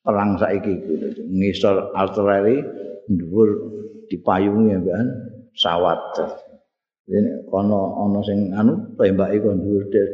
[0.00, 1.28] perang saiki gitu.
[1.28, 2.64] Ngisor artileri
[3.04, 3.48] dhuwur
[4.08, 5.06] dipayungi kan
[5.52, 6.00] sawat.
[7.04, 10.08] Ini kono ana sing anu tembake kok dhuwur der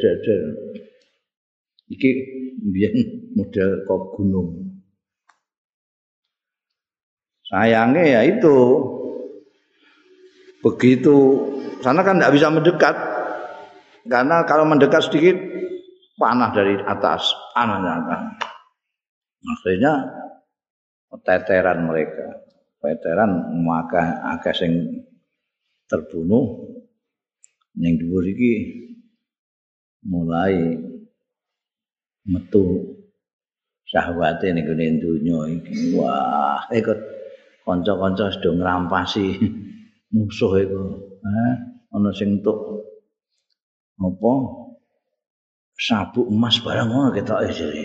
[1.87, 2.11] Iki
[2.67, 2.95] biyen
[3.39, 4.49] model kok gunung.
[7.47, 8.57] Sayangnya ya itu
[10.67, 11.15] begitu
[11.79, 12.97] sana kan tidak bisa mendekat
[14.11, 15.39] karena kalau mendekat sedikit
[16.19, 18.23] panah dari atas, dari atas.
[19.47, 19.93] Akhirnya
[21.23, 22.43] teteran mereka.
[22.83, 24.73] Teteran maka akeh sing
[25.87, 26.67] terbunuh
[27.79, 28.27] ning dhuwur
[30.07, 30.55] mulai
[32.27, 32.97] metu
[33.87, 35.95] syahwate ning gone donya iki.
[35.95, 36.99] Wah, ikut
[37.63, 39.27] kanca-kanca sedang ngrampasi
[40.15, 40.83] musuh iku.
[41.23, 41.55] Eh,
[41.95, 42.59] ana sing entuk
[43.97, 44.33] apa
[45.77, 47.85] sabuk emas barang ngono ketok e jare.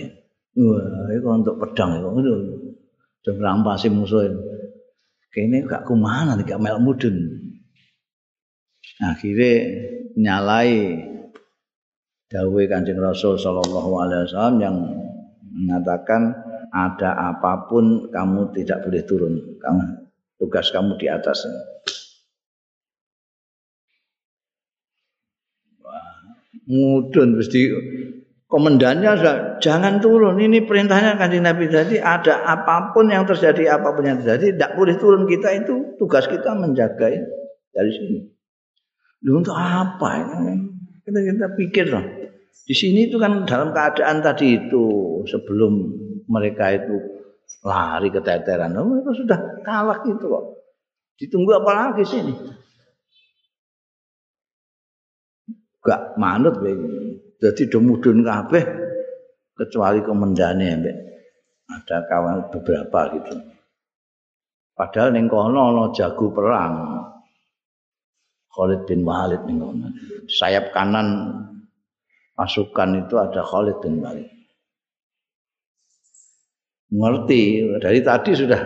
[0.58, 2.34] Wah, iku untuk pedang iku ngono.
[3.22, 4.26] Jam rampasi musuh.
[5.32, 7.16] Kene gak kumana gak mel mudun.
[9.00, 9.54] Akhirnya
[10.20, 11.00] nyalai
[12.32, 14.76] dawuh Kanjeng Rasul sallallahu alaihi wasallam yang
[15.52, 16.32] mengatakan
[16.72, 19.34] ada apa pun kamu tidak boleh turun.
[19.60, 19.84] Kamu
[20.40, 21.44] tugas kamu di atas.
[26.72, 27.68] mudun wis di
[28.48, 29.20] komandannya
[29.60, 34.24] jangan turun ini perintahnya kanjeng Nabi tadi ada apa pun yang terjadi apa pun yang
[34.24, 37.12] terjadi tidak boleh turun kita itu tugas kita menjaga
[37.76, 38.20] dari sini
[39.28, 40.71] Lu untuk apa ini
[41.12, 42.06] kita kita pikir loh
[42.64, 44.86] di sini itu kan dalam keadaan tadi itu
[45.28, 45.74] sebelum
[46.32, 46.96] mereka itu
[47.68, 50.46] lari ke teteran mereka sudah kalah gitu kok
[51.20, 52.34] ditunggu apa lagi sini
[55.82, 58.64] gak manut begini Jadi demudun kabeh
[59.58, 60.98] kecuali komandane mbek
[61.66, 63.34] ada kawan beberapa gitu.
[64.78, 67.02] Padahal ning kono jago perang.
[68.52, 69.88] Khalid bin Walid ning kono.
[70.28, 71.08] Sayap kanan
[72.36, 74.28] pasukan itu ada Khalid bin Walid.
[76.92, 78.62] Ngerti dari tadi sudah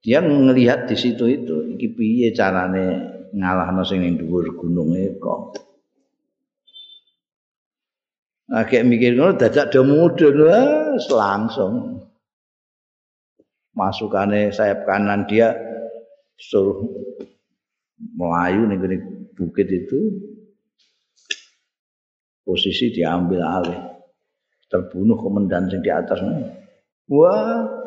[0.00, 5.60] dia melihat di situ itu iki piye carane ngalahno sing ning dhuwur gunung kok.
[8.52, 12.04] Agak mikir ngono dadak do mudun wes langsung.
[13.72, 15.56] Masukane sayap kanan dia
[16.36, 16.84] suruh
[18.02, 19.00] melayu nih
[19.38, 20.00] bukit itu
[22.42, 23.80] posisi diambil alih.
[24.66, 26.18] Terbunuh komandan yang di atas
[27.08, 27.80] wah.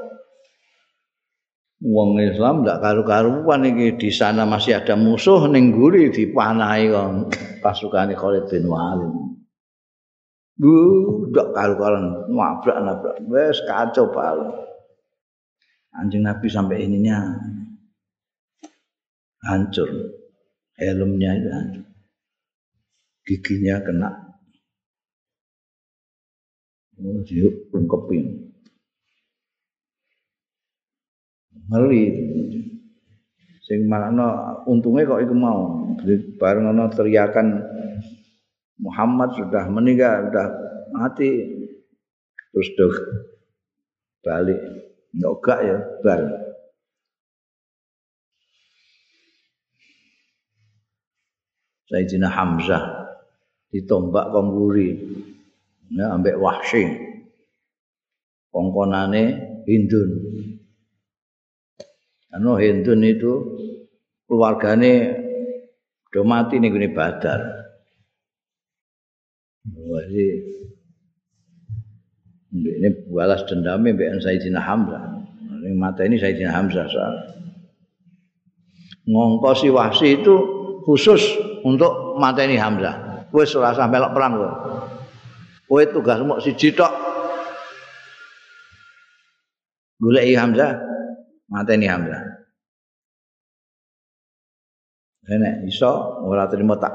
[1.86, 4.00] Wong Islam ndak karu-karuan iki.
[4.00, 7.08] Di sana masih ada musuh ning guri dipanahi kok.
[7.64, 9.14] Pasukane Khalid bin Walid.
[10.56, 12.32] Budak karu-karuan.
[12.32, 14.66] Nabrak nabrak wes kacau pal.
[15.96, 17.40] Anjing Nabi sampai ininya
[19.46, 19.90] hancur.
[20.76, 21.86] Helmnya itu hancur.
[23.26, 24.10] Giginya kena.
[27.00, 28.54] Oh, diuk pengkeping.
[31.72, 32.06] Ngeri.
[33.66, 35.90] Sing mana untungnya kok itu mau.
[36.38, 37.66] Bareng ana teriakan
[38.78, 40.48] Muhammad sudah meninggal, sudah
[40.94, 41.32] mati.
[42.54, 42.96] Terus dok
[44.22, 44.60] balik.
[45.16, 46.45] Enggak ya, bar.
[51.86, 52.84] Sayyidina Hamzah
[53.70, 54.98] ditombak kongguri
[55.94, 56.90] ya ambek wahsy
[58.50, 59.24] kongkonane
[59.70, 60.10] Hindun
[62.34, 63.34] anu Hindun itu
[64.26, 65.14] keluargane
[66.10, 67.66] do mati ning Badar
[69.66, 70.26] Jadi
[72.56, 75.04] ini balas dendamnya mbak Sayyidina Hamzah.
[75.66, 77.16] Ini mata ini Sayyidina Hamzah soal.
[79.10, 80.36] Ngongkosi wahsi itu
[80.86, 81.26] khusus
[81.66, 83.26] untuk mateni Hamzah.
[83.34, 84.52] Wis ora usah melok perang kowe.
[85.66, 86.94] Kowe tugasmu siji tok.
[89.98, 90.78] Goleki Hamzah,
[91.50, 92.22] mateni Hamzah.
[95.26, 96.94] Rene iso ora terima tak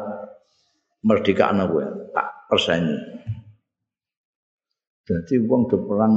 [1.03, 2.95] merdekakno kowe, tak persani.
[5.03, 6.15] Dadi wong do perang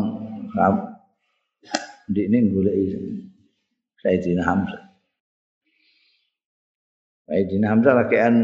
[2.14, 2.86] ndik ning goleki
[4.04, 4.83] Sayyidina Hamzah.
[7.34, 8.36] Sayyidina Hamzah lagi an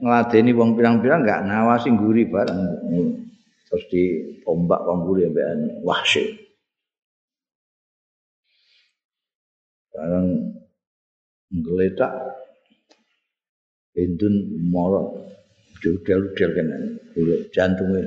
[0.00, 2.60] ngeladeni wong pirang-pirang enggak ngawasi guri bareng.
[3.68, 4.02] Terus di
[4.48, 6.32] wong guri ambekan wahsy.
[9.92, 10.56] Bareng
[11.52, 12.12] ngeletak
[13.92, 15.28] Hindun moro
[15.76, 16.68] udel-udel kan
[17.12, 18.00] golek jantunge.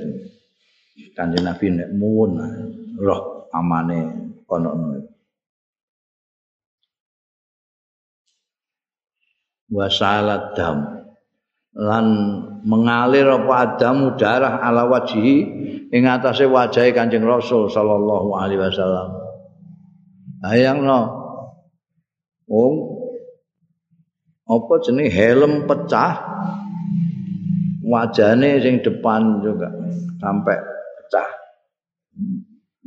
[1.14, 2.34] Kanjeng Nabi nek muwun
[2.98, 4.10] roh amane
[4.50, 4.91] kono
[9.72, 11.08] wasalat dam.
[11.72, 12.06] Lan
[12.68, 15.40] mengalir apa adam darah ala wajhi
[15.88, 19.16] ing atase wajahe Kanjeng Rasul sallallahu alaihi wasallam.
[20.44, 21.00] Ayangno
[22.44, 22.74] wong
[24.44, 26.30] apa jeneng helm pecah.
[27.82, 29.68] Wajahnya yang depan juga
[30.22, 30.56] sampai
[30.96, 31.28] pecah.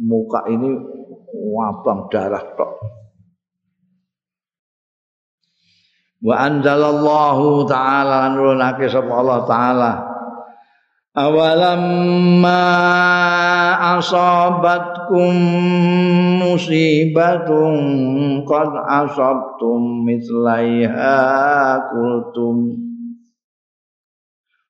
[0.02, 0.72] Muka ini
[1.52, 2.74] wabang darah tok
[6.26, 9.92] wa anzalallahu ta'ala nurunake sapa Allah taala.
[11.16, 11.86] Awalam
[12.42, 12.66] ma
[14.02, 15.32] asabatkum
[16.44, 17.78] musibatun
[18.44, 18.72] qad
[19.06, 21.14] asabtum mislaiha
[21.94, 22.84] kultum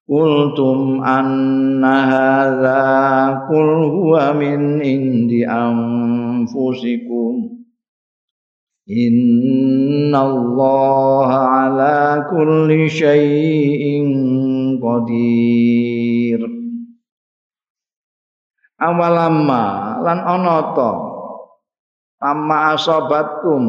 [0.05, 2.81] Qultum anna hadza
[3.49, 7.54] qul huwa min indi anfusikum
[8.85, 10.29] Innallaha
[11.65, 14.05] ala kulli syai'in
[14.77, 16.45] qadir.
[18.77, 19.65] Awalamma
[20.05, 20.21] lan
[20.77, 20.91] ta
[22.21, 23.63] amma asabatkum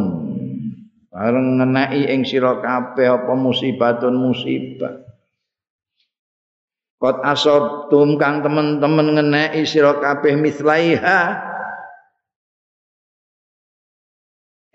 [1.08, 5.00] bareng ngeneki ing sira kabeh apa musibatun musibah.
[7.00, 9.32] Qad asabtum kang temen-temen
[9.64, 11.55] sira kabeh mislaiha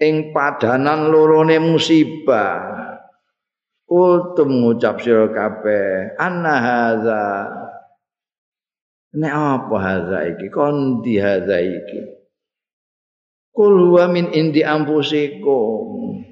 [0.02, 2.82] ing padanan lorone musibah.
[3.86, 7.24] Kultum ngucap sira kabeh anna hadza
[9.12, 10.48] Nek apa hadza iki?
[10.48, 12.00] Kondi hadza iki?
[13.52, 16.24] Kul huwa min indi ampusikum.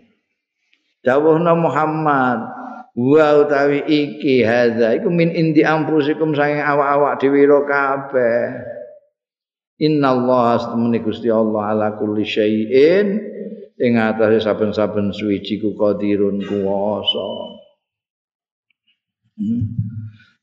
[1.04, 2.40] Dawuhna Muhammad,
[2.96, 8.44] wa utawi iki hadza iku min indi ampusikum saking awak-awak dhewe kabeh.
[9.80, 13.20] Innallaha astamani Gusti Allah ala kulli syai'in
[13.80, 17.28] ing atase saben-saben suwiji ku qadirun kuwasa.
[19.40, 19.64] Hmm.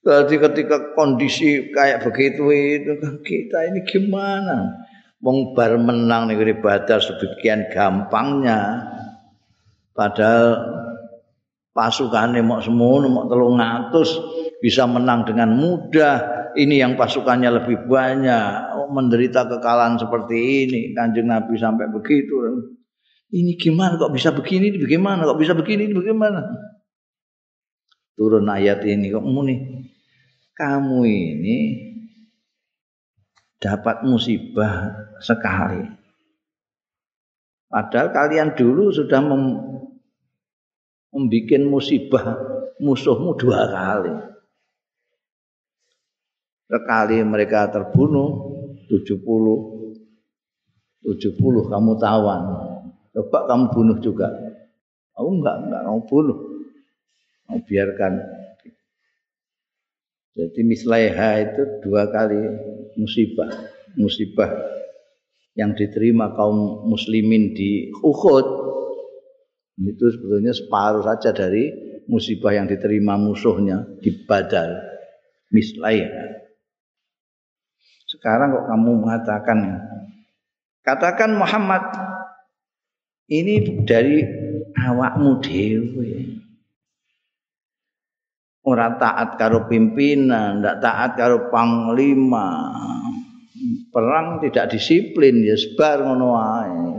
[0.07, 2.95] Jadi ketika kondisi kayak begitu itu
[3.26, 4.87] kita ini gimana?
[5.18, 8.87] Wong bar menang nih ibadah sebegian gampangnya.
[9.91, 10.62] Padahal
[11.74, 14.16] pasukannya mau semono mau telung ngatus
[14.62, 16.37] bisa menang dengan mudah.
[16.57, 18.80] Ini yang pasukannya lebih banyak.
[18.80, 20.80] Oh, menderita kekalahan seperti ini.
[20.97, 22.76] Kanjeng Nabi sampai begitu.
[23.27, 24.70] Ini gimana kok bisa begini?
[24.70, 25.27] Ini bagaimana?
[25.27, 25.91] Kok bisa begini?
[25.91, 26.47] Ini bagaimana?
[28.16, 29.85] Turun ayat ini kok muni
[30.57, 31.59] kamu ini
[33.61, 34.89] dapat musibah
[35.20, 35.85] sekali.
[37.68, 39.43] Padahal kalian dulu sudah mem
[41.12, 42.41] membuat musibah
[42.81, 44.16] musuhmu dua kali.
[46.66, 48.57] Sekali mereka terbunuh
[48.89, 49.22] 70
[51.05, 51.37] 70
[51.70, 52.43] kamu tawan.
[53.17, 54.29] Coba kamu bunuh juga.
[55.17, 56.39] Aku enggak enggak kamu bunuh.
[57.49, 58.12] Mau biarkan
[60.37, 62.37] jadi mislaiha itu dua kali
[63.01, 63.49] musibah.
[63.97, 64.53] Musibah
[65.57, 68.69] yang diterima kaum muslimin di Uhud
[69.81, 71.73] itu sebetulnya separuh saja dari
[72.05, 74.93] musibah yang diterima musuhnya di Badar.
[75.49, 76.37] Mislaiha.
[78.05, 79.59] Sekarang kok kamu mengatakan
[80.85, 81.83] katakan Muhammad
[83.27, 84.22] ini dari
[84.77, 86.37] awakmu dewi
[88.66, 92.74] ora taat karo pimpinan, ndak taat karo panglima.
[93.95, 96.37] Perang tidak disiplin ya sebar ngono.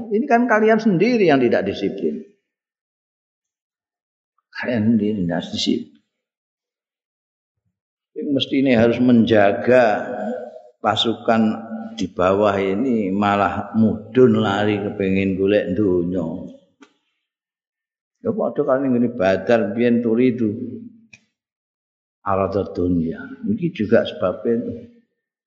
[0.09, 2.23] Ini kan kalian sendiri yang tidak disiplin.
[4.49, 5.95] Kalian sendiri tidak disiplin.
[8.17, 10.09] Mesti ini harus menjaga
[10.81, 11.41] pasukan
[11.97, 16.53] di bawah ini malah mudun lari kepengin golek dunya.
[18.21, 20.49] Ya padha kan ngene badar biyen turi itu
[22.21, 23.23] arada dunia.
[23.49, 24.61] Ini juga sebabnya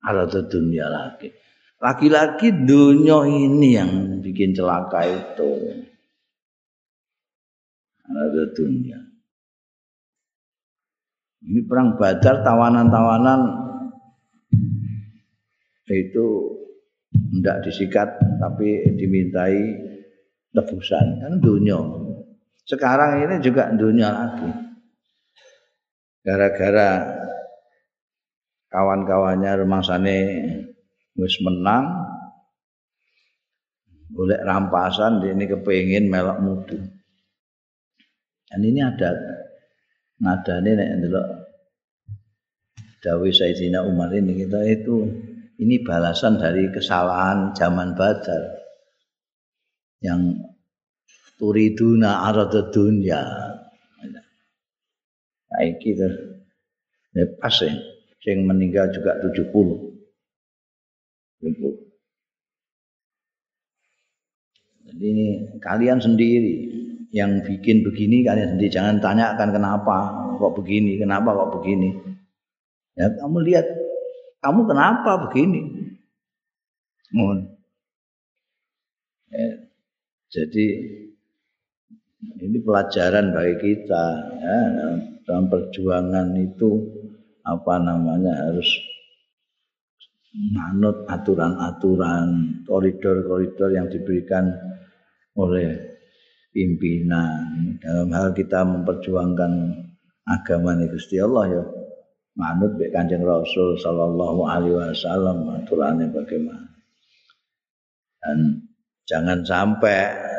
[0.03, 1.31] arada dunia lagi.
[1.81, 3.91] Lagi-lagi dunia ini yang
[4.21, 5.51] bikin celaka itu.
[8.05, 8.99] Arada dunia.
[11.41, 13.60] Ini perang badar tawanan-tawanan
[15.95, 16.26] itu
[17.11, 19.59] tidak disikat tapi dimintai
[20.55, 21.78] tebusan kan dunia.
[22.66, 24.51] Sekarang ini juga dunia lagi
[26.20, 27.16] gara-gara
[28.70, 30.18] kawan-kawannya rumangsane
[31.18, 32.07] wis menang
[34.14, 36.78] golek rampasan ini kepengin melok mudu.
[38.51, 39.14] Dan ini ada
[40.18, 41.28] nadane nek ndelok
[43.01, 45.09] Dawi Sayyidina Umar ini kita itu
[45.61, 48.57] ini balasan dari kesalahan zaman Badar
[50.01, 50.41] yang
[51.37, 53.21] turiduna arad dunya
[55.51, 56.17] Saiki terus
[57.11, 57.75] ya pas ya.
[58.21, 59.51] Sing meninggal juga 70.
[61.41, 61.91] 70.
[64.91, 65.11] Jadi
[65.59, 66.69] kalian sendiri
[67.11, 69.97] yang bikin begini kalian sendiri jangan tanyakan kenapa
[70.37, 71.97] kok begini, kenapa kok begini.
[72.95, 73.67] Ya kamu lihat
[74.41, 75.61] kamu kenapa begini?
[77.12, 77.61] Mohon.
[79.30, 79.49] Ya,
[80.32, 80.66] jadi
[82.41, 84.05] ini pelajaran bagi kita
[84.43, 84.59] ya,
[85.28, 86.70] dalam perjuangan itu
[87.47, 88.68] apa namanya harus
[90.55, 94.51] manut aturan-aturan koridor-koridor yang diberikan
[95.34, 95.78] oleh
[96.51, 99.53] pimpinan dalam hal kita memperjuangkan
[100.26, 101.64] agama Gusti Allah ya
[102.41, 106.72] manut baik kanjeng Rasul Sallallahu Alaihi Wasallam aturannya bagaimana?
[108.24, 108.64] Dan
[109.05, 109.99] jangan sampai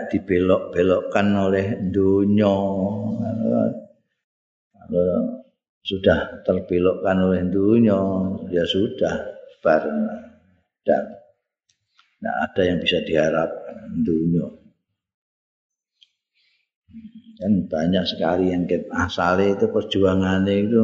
[0.10, 2.56] dibelok-belokkan oleh dunia
[4.92, 5.20] kalau
[5.82, 8.00] sudah terbelokkan oleh dunia
[8.54, 9.14] ya sudah
[9.64, 10.08] bareng
[10.86, 11.04] dan
[12.22, 14.46] tidak ada yang bisa diharapkan dunia
[17.42, 20.82] dan banyak sekali yang asalnya itu perjuangannya itu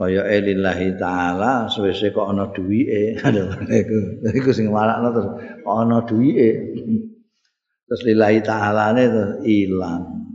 [0.00, 3.20] kaya lillahi taala suwe kok ana duwike.
[3.28, 3.98] Aduh iku
[4.32, 5.28] iku sing marakno terus
[5.60, 6.50] kok ana duwike.
[7.90, 10.30] Terus lillahi taala ne terus ilang.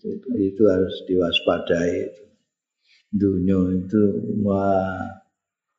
[0.00, 2.08] Itu, itu harus diwaspadai
[3.12, 4.02] dunia itu
[4.40, 5.04] wah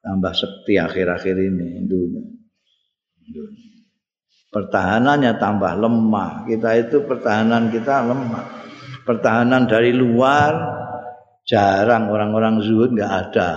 [0.05, 2.21] tambah sekti akhir-akhir ini dunia.
[4.53, 6.45] pertahanannya tambah lemah.
[6.45, 8.45] Kita itu pertahanan kita lemah.
[9.03, 10.76] Pertahanan dari luar
[11.47, 13.49] jarang orang-orang zuhud nggak ada.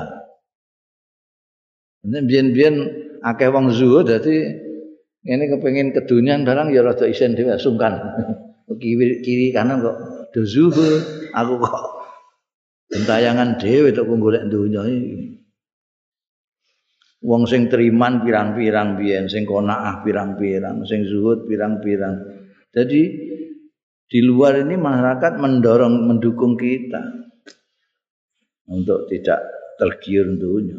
[2.06, 2.74] Ini bian-bian
[3.20, 4.56] akeh wong zuhud jadi
[5.20, 8.00] ini kepengen kedunian barang ya rada isen dhewe sungkan.
[8.80, 9.96] kiri, kiri kanan kok
[10.30, 11.02] do zuhud,
[11.34, 11.84] aku kok
[12.94, 15.36] entayangan dhewe tok golek dunya iki.
[17.20, 22.16] Wong sing teriman pirang-pirang biyen, sing konaah pirang-pirang, sing zuhud pirang-pirang.
[22.72, 23.02] Jadi
[24.08, 27.29] di luar ini masyarakat mendorong mendukung kita.
[28.70, 29.42] Untuk tidak
[29.76, 30.78] tergiur dunia.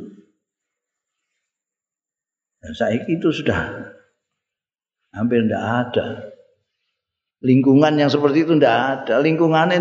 [2.62, 3.92] Dan saya itu sudah
[5.12, 6.08] hampir tidak ada.
[7.42, 9.18] Lingkungan yang seperti itu tidak ada.
[9.20, 9.78] Lingkungannya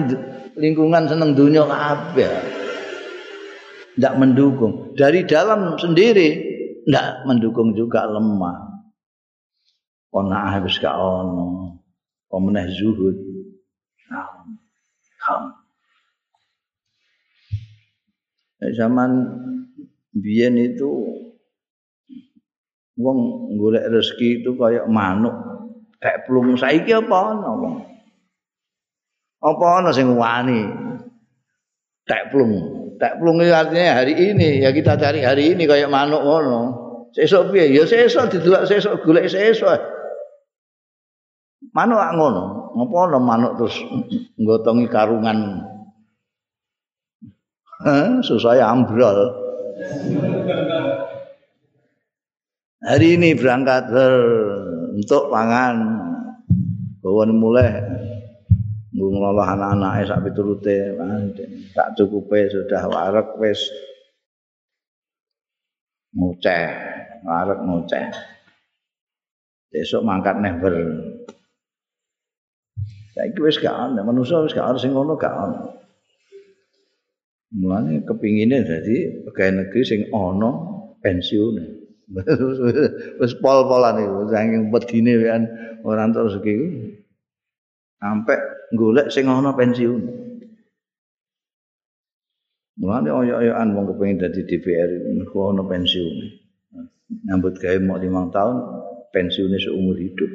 [0.57, 2.41] lingkungan senang dunia apa?
[3.95, 4.97] Tidak mendukung.
[4.97, 6.41] Dari dalam sendiri
[6.89, 8.81] tidak mendukung juga lemah.
[10.09, 11.79] Kona habis ono.
[12.33, 13.31] Pemenah zuhud.
[18.77, 19.11] Zaman
[20.13, 20.91] biyen itu
[23.01, 23.19] wong
[23.57, 25.33] golek rezeki itu kayak manuk.
[26.01, 27.77] Kayak plung saiki apa ana wong?
[29.41, 30.65] Apa ana sing wani?
[32.05, 32.53] Tek plung
[33.01, 34.61] tek plung itu artinya hari ini.
[34.61, 36.61] Ya kita cari hari ini kayak manuk ngono.
[37.17, 37.73] Sesuk piye?
[37.73, 39.81] Ya sesuk didelok sesuk golek sesuk.
[41.73, 42.45] Manuk ngono?
[42.77, 43.77] Apa ana manuk terus
[44.37, 45.65] nggotongi karungan
[48.25, 49.19] susah ambrol.
[52.81, 54.15] Hari ini berangkat ber,
[54.97, 55.77] untuk pangan.
[57.01, 57.81] Bawa mulai.
[58.93, 60.93] Ngelola anak-anak sak piturute.
[61.73, 63.65] Tak cukupe sudah warak wis.
[66.13, 66.69] Ngoceh
[67.25, 68.07] warak ngoceh.
[69.71, 70.77] Besok mangkat neh ber
[73.21, 75.80] saiki wis gak ana manusa wis gak ana sing ngono gak ana
[77.51, 80.51] Mulane kepingine dadi pegawai negeri sing ana
[81.03, 81.55] pensiun.
[83.21, 85.43] Wis pol-polan iku saking pedine kan
[85.83, 86.67] ora rezeki iku.
[87.99, 88.39] Sampai
[88.79, 90.03] golek sing ana pensiun.
[92.79, 96.17] Mulane oyo-oyoan wong kepengin dadi DPR mergo ana pensiun.
[97.27, 98.57] Nyambut gawe mau 5 tahun
[99.11, 100.31] pensiune seumur hidup.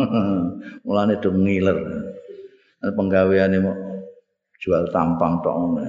[0.88, 1.78] Mulane do ngiler.
[2.80, 3.76] Penggaweane mau
[4.64, 5.84] jual tampang tok ngono.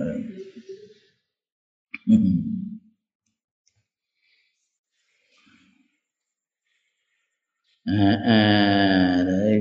[7.86, 9.56] Eh, eh,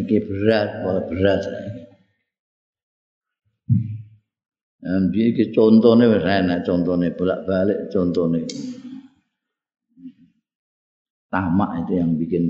[0.00, 0.68] iki berat,
[1.12, 1.42] berat.
[4.84, 8.40] Ambil iki contohnya wis enak contohnya bolak-balik contohnya.
[11.28, 12.44] Tamak itu yang bikin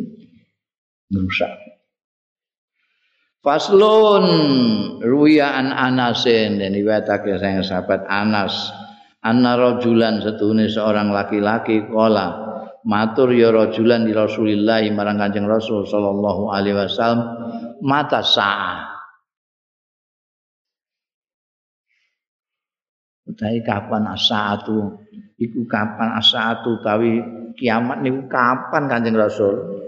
[1.11, 1.74] merusak.
[3.45, 4.25] Faslun
[5.05, 8.73] ruya an Anasin dan riwayatake sang sahabat Anas.
[9.21, 12.41] Anna rajulan setune seorang laki-laki kala
[12.89, 17.21] matur ya rajulan di Rasulillah marang Kanjeng Rasul sallallahu alaihi wasallam.
[17.85, 18.97] Mata sa'a.
[23.29, 25.05] Utai kapan asaatu
[25.37, 27.21] iku kapan asaatu tawi
[27.61, 29.84] kiamat niku kapan Kanjeng Rasul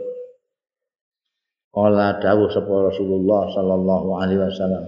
[1.77, 4.85] Kala dawuh sapa Rasulullah sallallahu alaihi wasallam.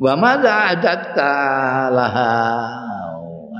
[0.00, 1.32] Wa madza adatta
[1.92, 2.32] laha.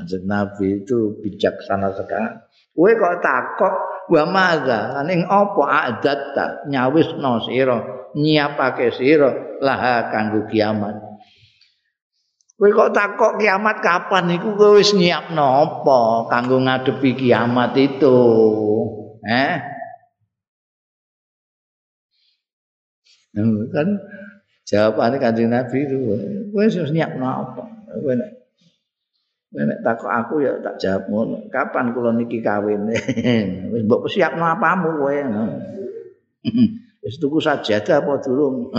[0.01, 2.33] Ajak Nabi itu bijaksana sekali.
[2.73, 3.75] Kowe kok takok
[4.09, 7.77] wa madza ning apa adatta nyawisno sira
[8.17, 10.97] nyiapake sira laha kanggo kiamat.
[12.57, 16.01] Kowe kok takok kiamat kapan iku kowe wis nyiapno apa
[16.33, 18.17] kanggo ngadepi kiamat itu?
[19.29, 19.76] Eh?
[23.37, 23.89] Kan
[24.65, 25.97] jawabannya kanjeng Nabi itu
[26.51, 27.65] gue harus nyiap apa?
[28.01, 28.31] Gue nek
[29.53, 31.37] gue nek takut aku ya tak jawab ngono.
[31.53, 32.89] Kapan kulo niki kawin?
[33.73, 35.23] Wis no apamu gue
[37.05, 38.71] wis tuku sajadah apa durung?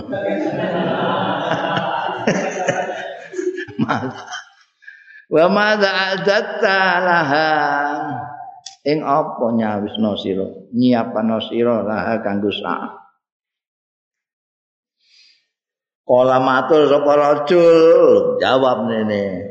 [5.28, 7.52] Wa madza adatta laha.
[8.88, 10.48] Ing apa nyawisno sira?
[10.72, 13.07] Nyiapano sira laha kanggo sak
[16.08, 18.40] Kala matur sapa rajul?
[18.40, 19.44] Jawab nene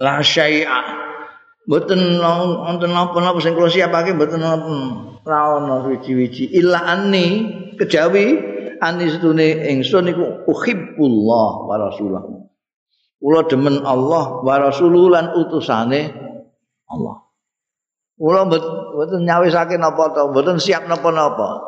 [0.00, 0.96] la syai'a.
[1.68, 8.40] Mboten wonten napa-napa sing kula siapake mboten ora ana wiji-wiji illa anni kejawi
[8.80, 12.24] ani setune ingsun iku uhibbullah wa rasulah
[13.20, 16.10] kula demen Allah wa rasuluh lan utusane
[16.90, 17.28] Allah.
[18.16, 21.60] Kula mboten nyawisake napa to mboten siap napa-napa.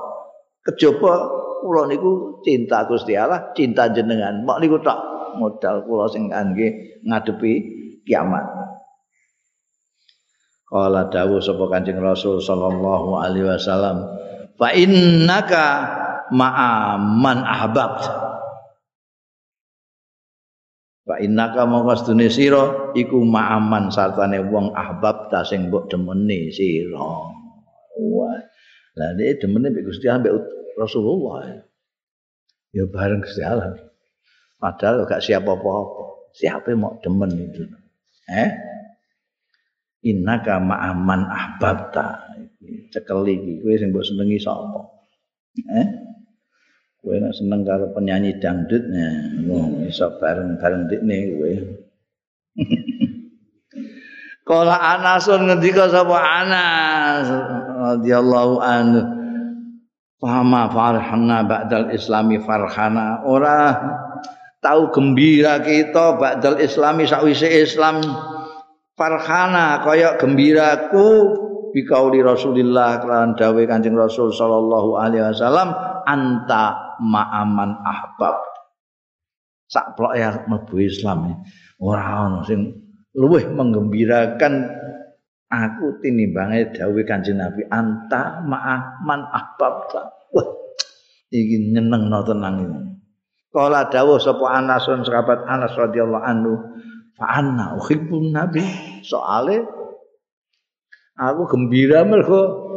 [0.66, 4.98] Kejaba kula niku cinta Gusti Allah cinta jenengan mok niku tok
[5.38, 7.52] modal kula sing kangge ngadepi
[8.02, 8.62] kiamat
[10.72, 14.08] Kala dawuh sapa Kanjeng Rasul sallallahu alaihi wasallam,
[14.56, 15.64] "Fa innaka
[16.32, 18.08] ma'a man ahbabt."
[21.04, 27.04] Fa innaka mongko sedune sira iku ma'aman sartane wong ahbab ta sing mbok demeni sira.
[28.00, 28.40] Wah.
[28.96, 30.40] Lah nek demene mbek Gusti Allah
[30.78, 31.64] Rasulullah.
[32.72, 33.76] Ya bareng Gusti Allah.
[34.56, 36.32] Padahal gak siap apa-apa.
[36.32, 37.68] Siapa mau demen itu?
[38.30, 38.72] Eh?
[40.02, 42.26] innaka ma'aman ahbabta
[42.90, 44.82] cekeli iki kowe sing mbok senengi sapa
[45.78, 45.88] eh
[47.02, 49.14] kowe nek seneng karo penyanyi dangdut nah
[49.86, 51.50] iso bareng-bareng dikne kowe
[54.42, 57.30] Kala Anasun ngendika sapa Anas
[57.78, 59.21] radhiyallahu anhu
[60.22, 63.26] Fama farhana ba'dal islami farhana.
[63.26, 63.74] Ora
[64.62, 67.98] tahu gembira kita ba'dal islami sakwise Islam.
[68.94, 71.34] Farhana kaya gembiraku
[71.74, 75.74] bikauli Rasulillah kelan dawe Kanjeng Rasul sallallahu alaihi wasallam
[76.06, 78.46] anta ma'aman ahbab.
[79.66, 81.42] Sak plok ya mlebu Islam.
[81.82, 82.78] Ora ana sing
[83.18, 84.70] luwih menggembirakan
[85.53, 89.92] aku tinimbange dawe Kanjeng Nabi anta ma'aman ahbab
[90.32, 90.48] wah
[91.28, 92.80] iki nyenengno tenang ini
[93.53, 96.57] Kala dawuh sapa Anas sahabat Anas radhiyallahu anhu
[97.12, 98.64] Fa'anna uhibbun nabi
[99.05, 99.62] soale
[101.14, 102.72] aku gembira mergo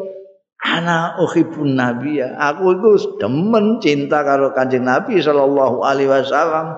[0.61, 2.37] ana uhibbun nabi ya.
[2.53, 6.77] Aku itu demen cinta karo kanjeng nabi sallallahu alaihi wasallam.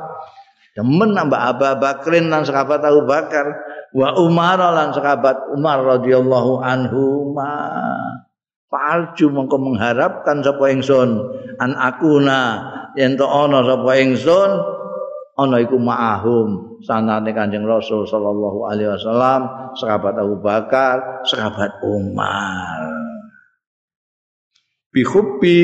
[0.78, 7.32] Demen nambah Abu Bakrin lan sahabat Abu Bakar wa Umar lan sahabat Umar radhiyallahu anhu
[7.32, 7.54] ma
[8.68, 11.24] Falju mengko mengharapkan sapa ingsun
[11.56, 12.68] an akuna
[13.00, 14.52] yen to ana sapa ingsun
[15.40, 22.92] ana iku ma'ahum sanane Kanjeng Rasul sallallahu alaihi wasallam sahabat Abu Bakar sahabat Umar.
[24.92, 25.60] Bihubbi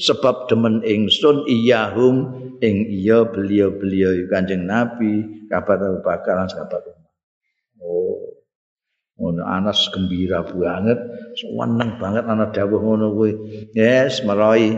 [0.00, 6.95] sebab demen ingsun iyahum ing iya beliau-beliau Kanjeng Nabi sahabat Abu Bakar sahabat Umar
[7.86, 8.36] oh
[9.16, 10.98] ngono Anas gembira banget.
[11.36, 13.32] Seneng banget ana dawuh ngono kuwi.
[13.72, 14.76] Yes meroy.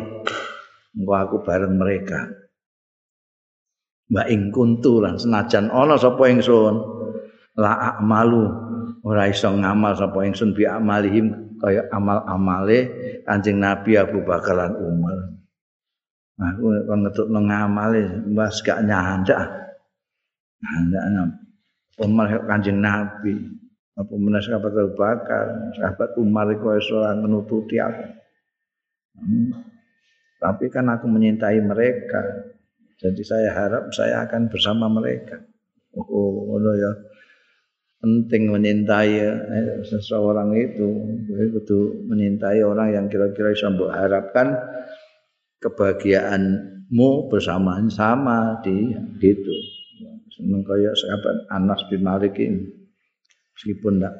[0.94, 2.26] Engko aku bareng mereka.
[4.08, 6.74] Wa ing kuntu lan senajan ana sapa ingsun?
[7.58, 8.46] La amalu
[9.02, 12.94] ora iso ngamal sapa ingsun bi amalihim kaya amal-amale
[13.26, 15.18] Kanjeng Nabi Abu Bakar lan Umar.
[16.38, 19.42] Aku kon ngetutno ngamale mbas gak nyandak
[20.62, 21.47] nyandak
[22.02, 23.34] Umar Kanjeng Nabi
[23.98, 28.06] apa menes sahabat Abu Bakar sahabat Umar iku iso nututi aku
[29.18, 29.50] hmm.
[30.38, 32.48] tapi kan aku menyintai mereka
[32.98, 35.38] Jadi saya harap saya akan bersama mereka.
[35.94, 36.92] Oh, oh ya.
[37.98, 40.86] Penting menyintai eh, seseorang itu,
[41.30, 44.54] itu menyintai orang yang kira-kira bisa mbok harapkan
[45.62, 49.54] kebahagiaanmu bersama sama di gitu.
[50.38, 52.62] Seneng kayak sahabat Anas bin Malik ini.
[53.58, 54.14] Meskipun tidak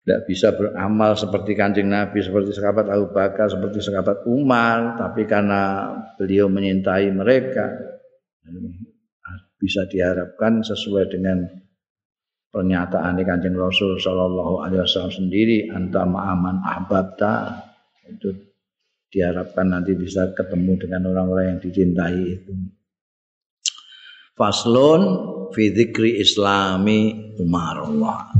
[0.00, 5.92] tidak bisa beramal seperti kancing Nabi, seperti sahabat Abu Bakar, seperti sahabat Umar, tapi karena
[6.16, 7.68] beliau menyintai mereka,
[9.60, 11.44] bisa diharapkan sesuai dengan
[12.48, 17.60] pernyataan di kancing Rasul Shallallahu Alaihi Wasallam sendiri, anta ma'aman ahbabta
[18.08, 18.32] itu
[19.12, 22.79] diharapkan nanti bisa ketemu dengan orang-orang yang dicintai itu.
[24.40, 25.02] Faslun
[25.52, 28.32] fi dzikri islami Umarullah.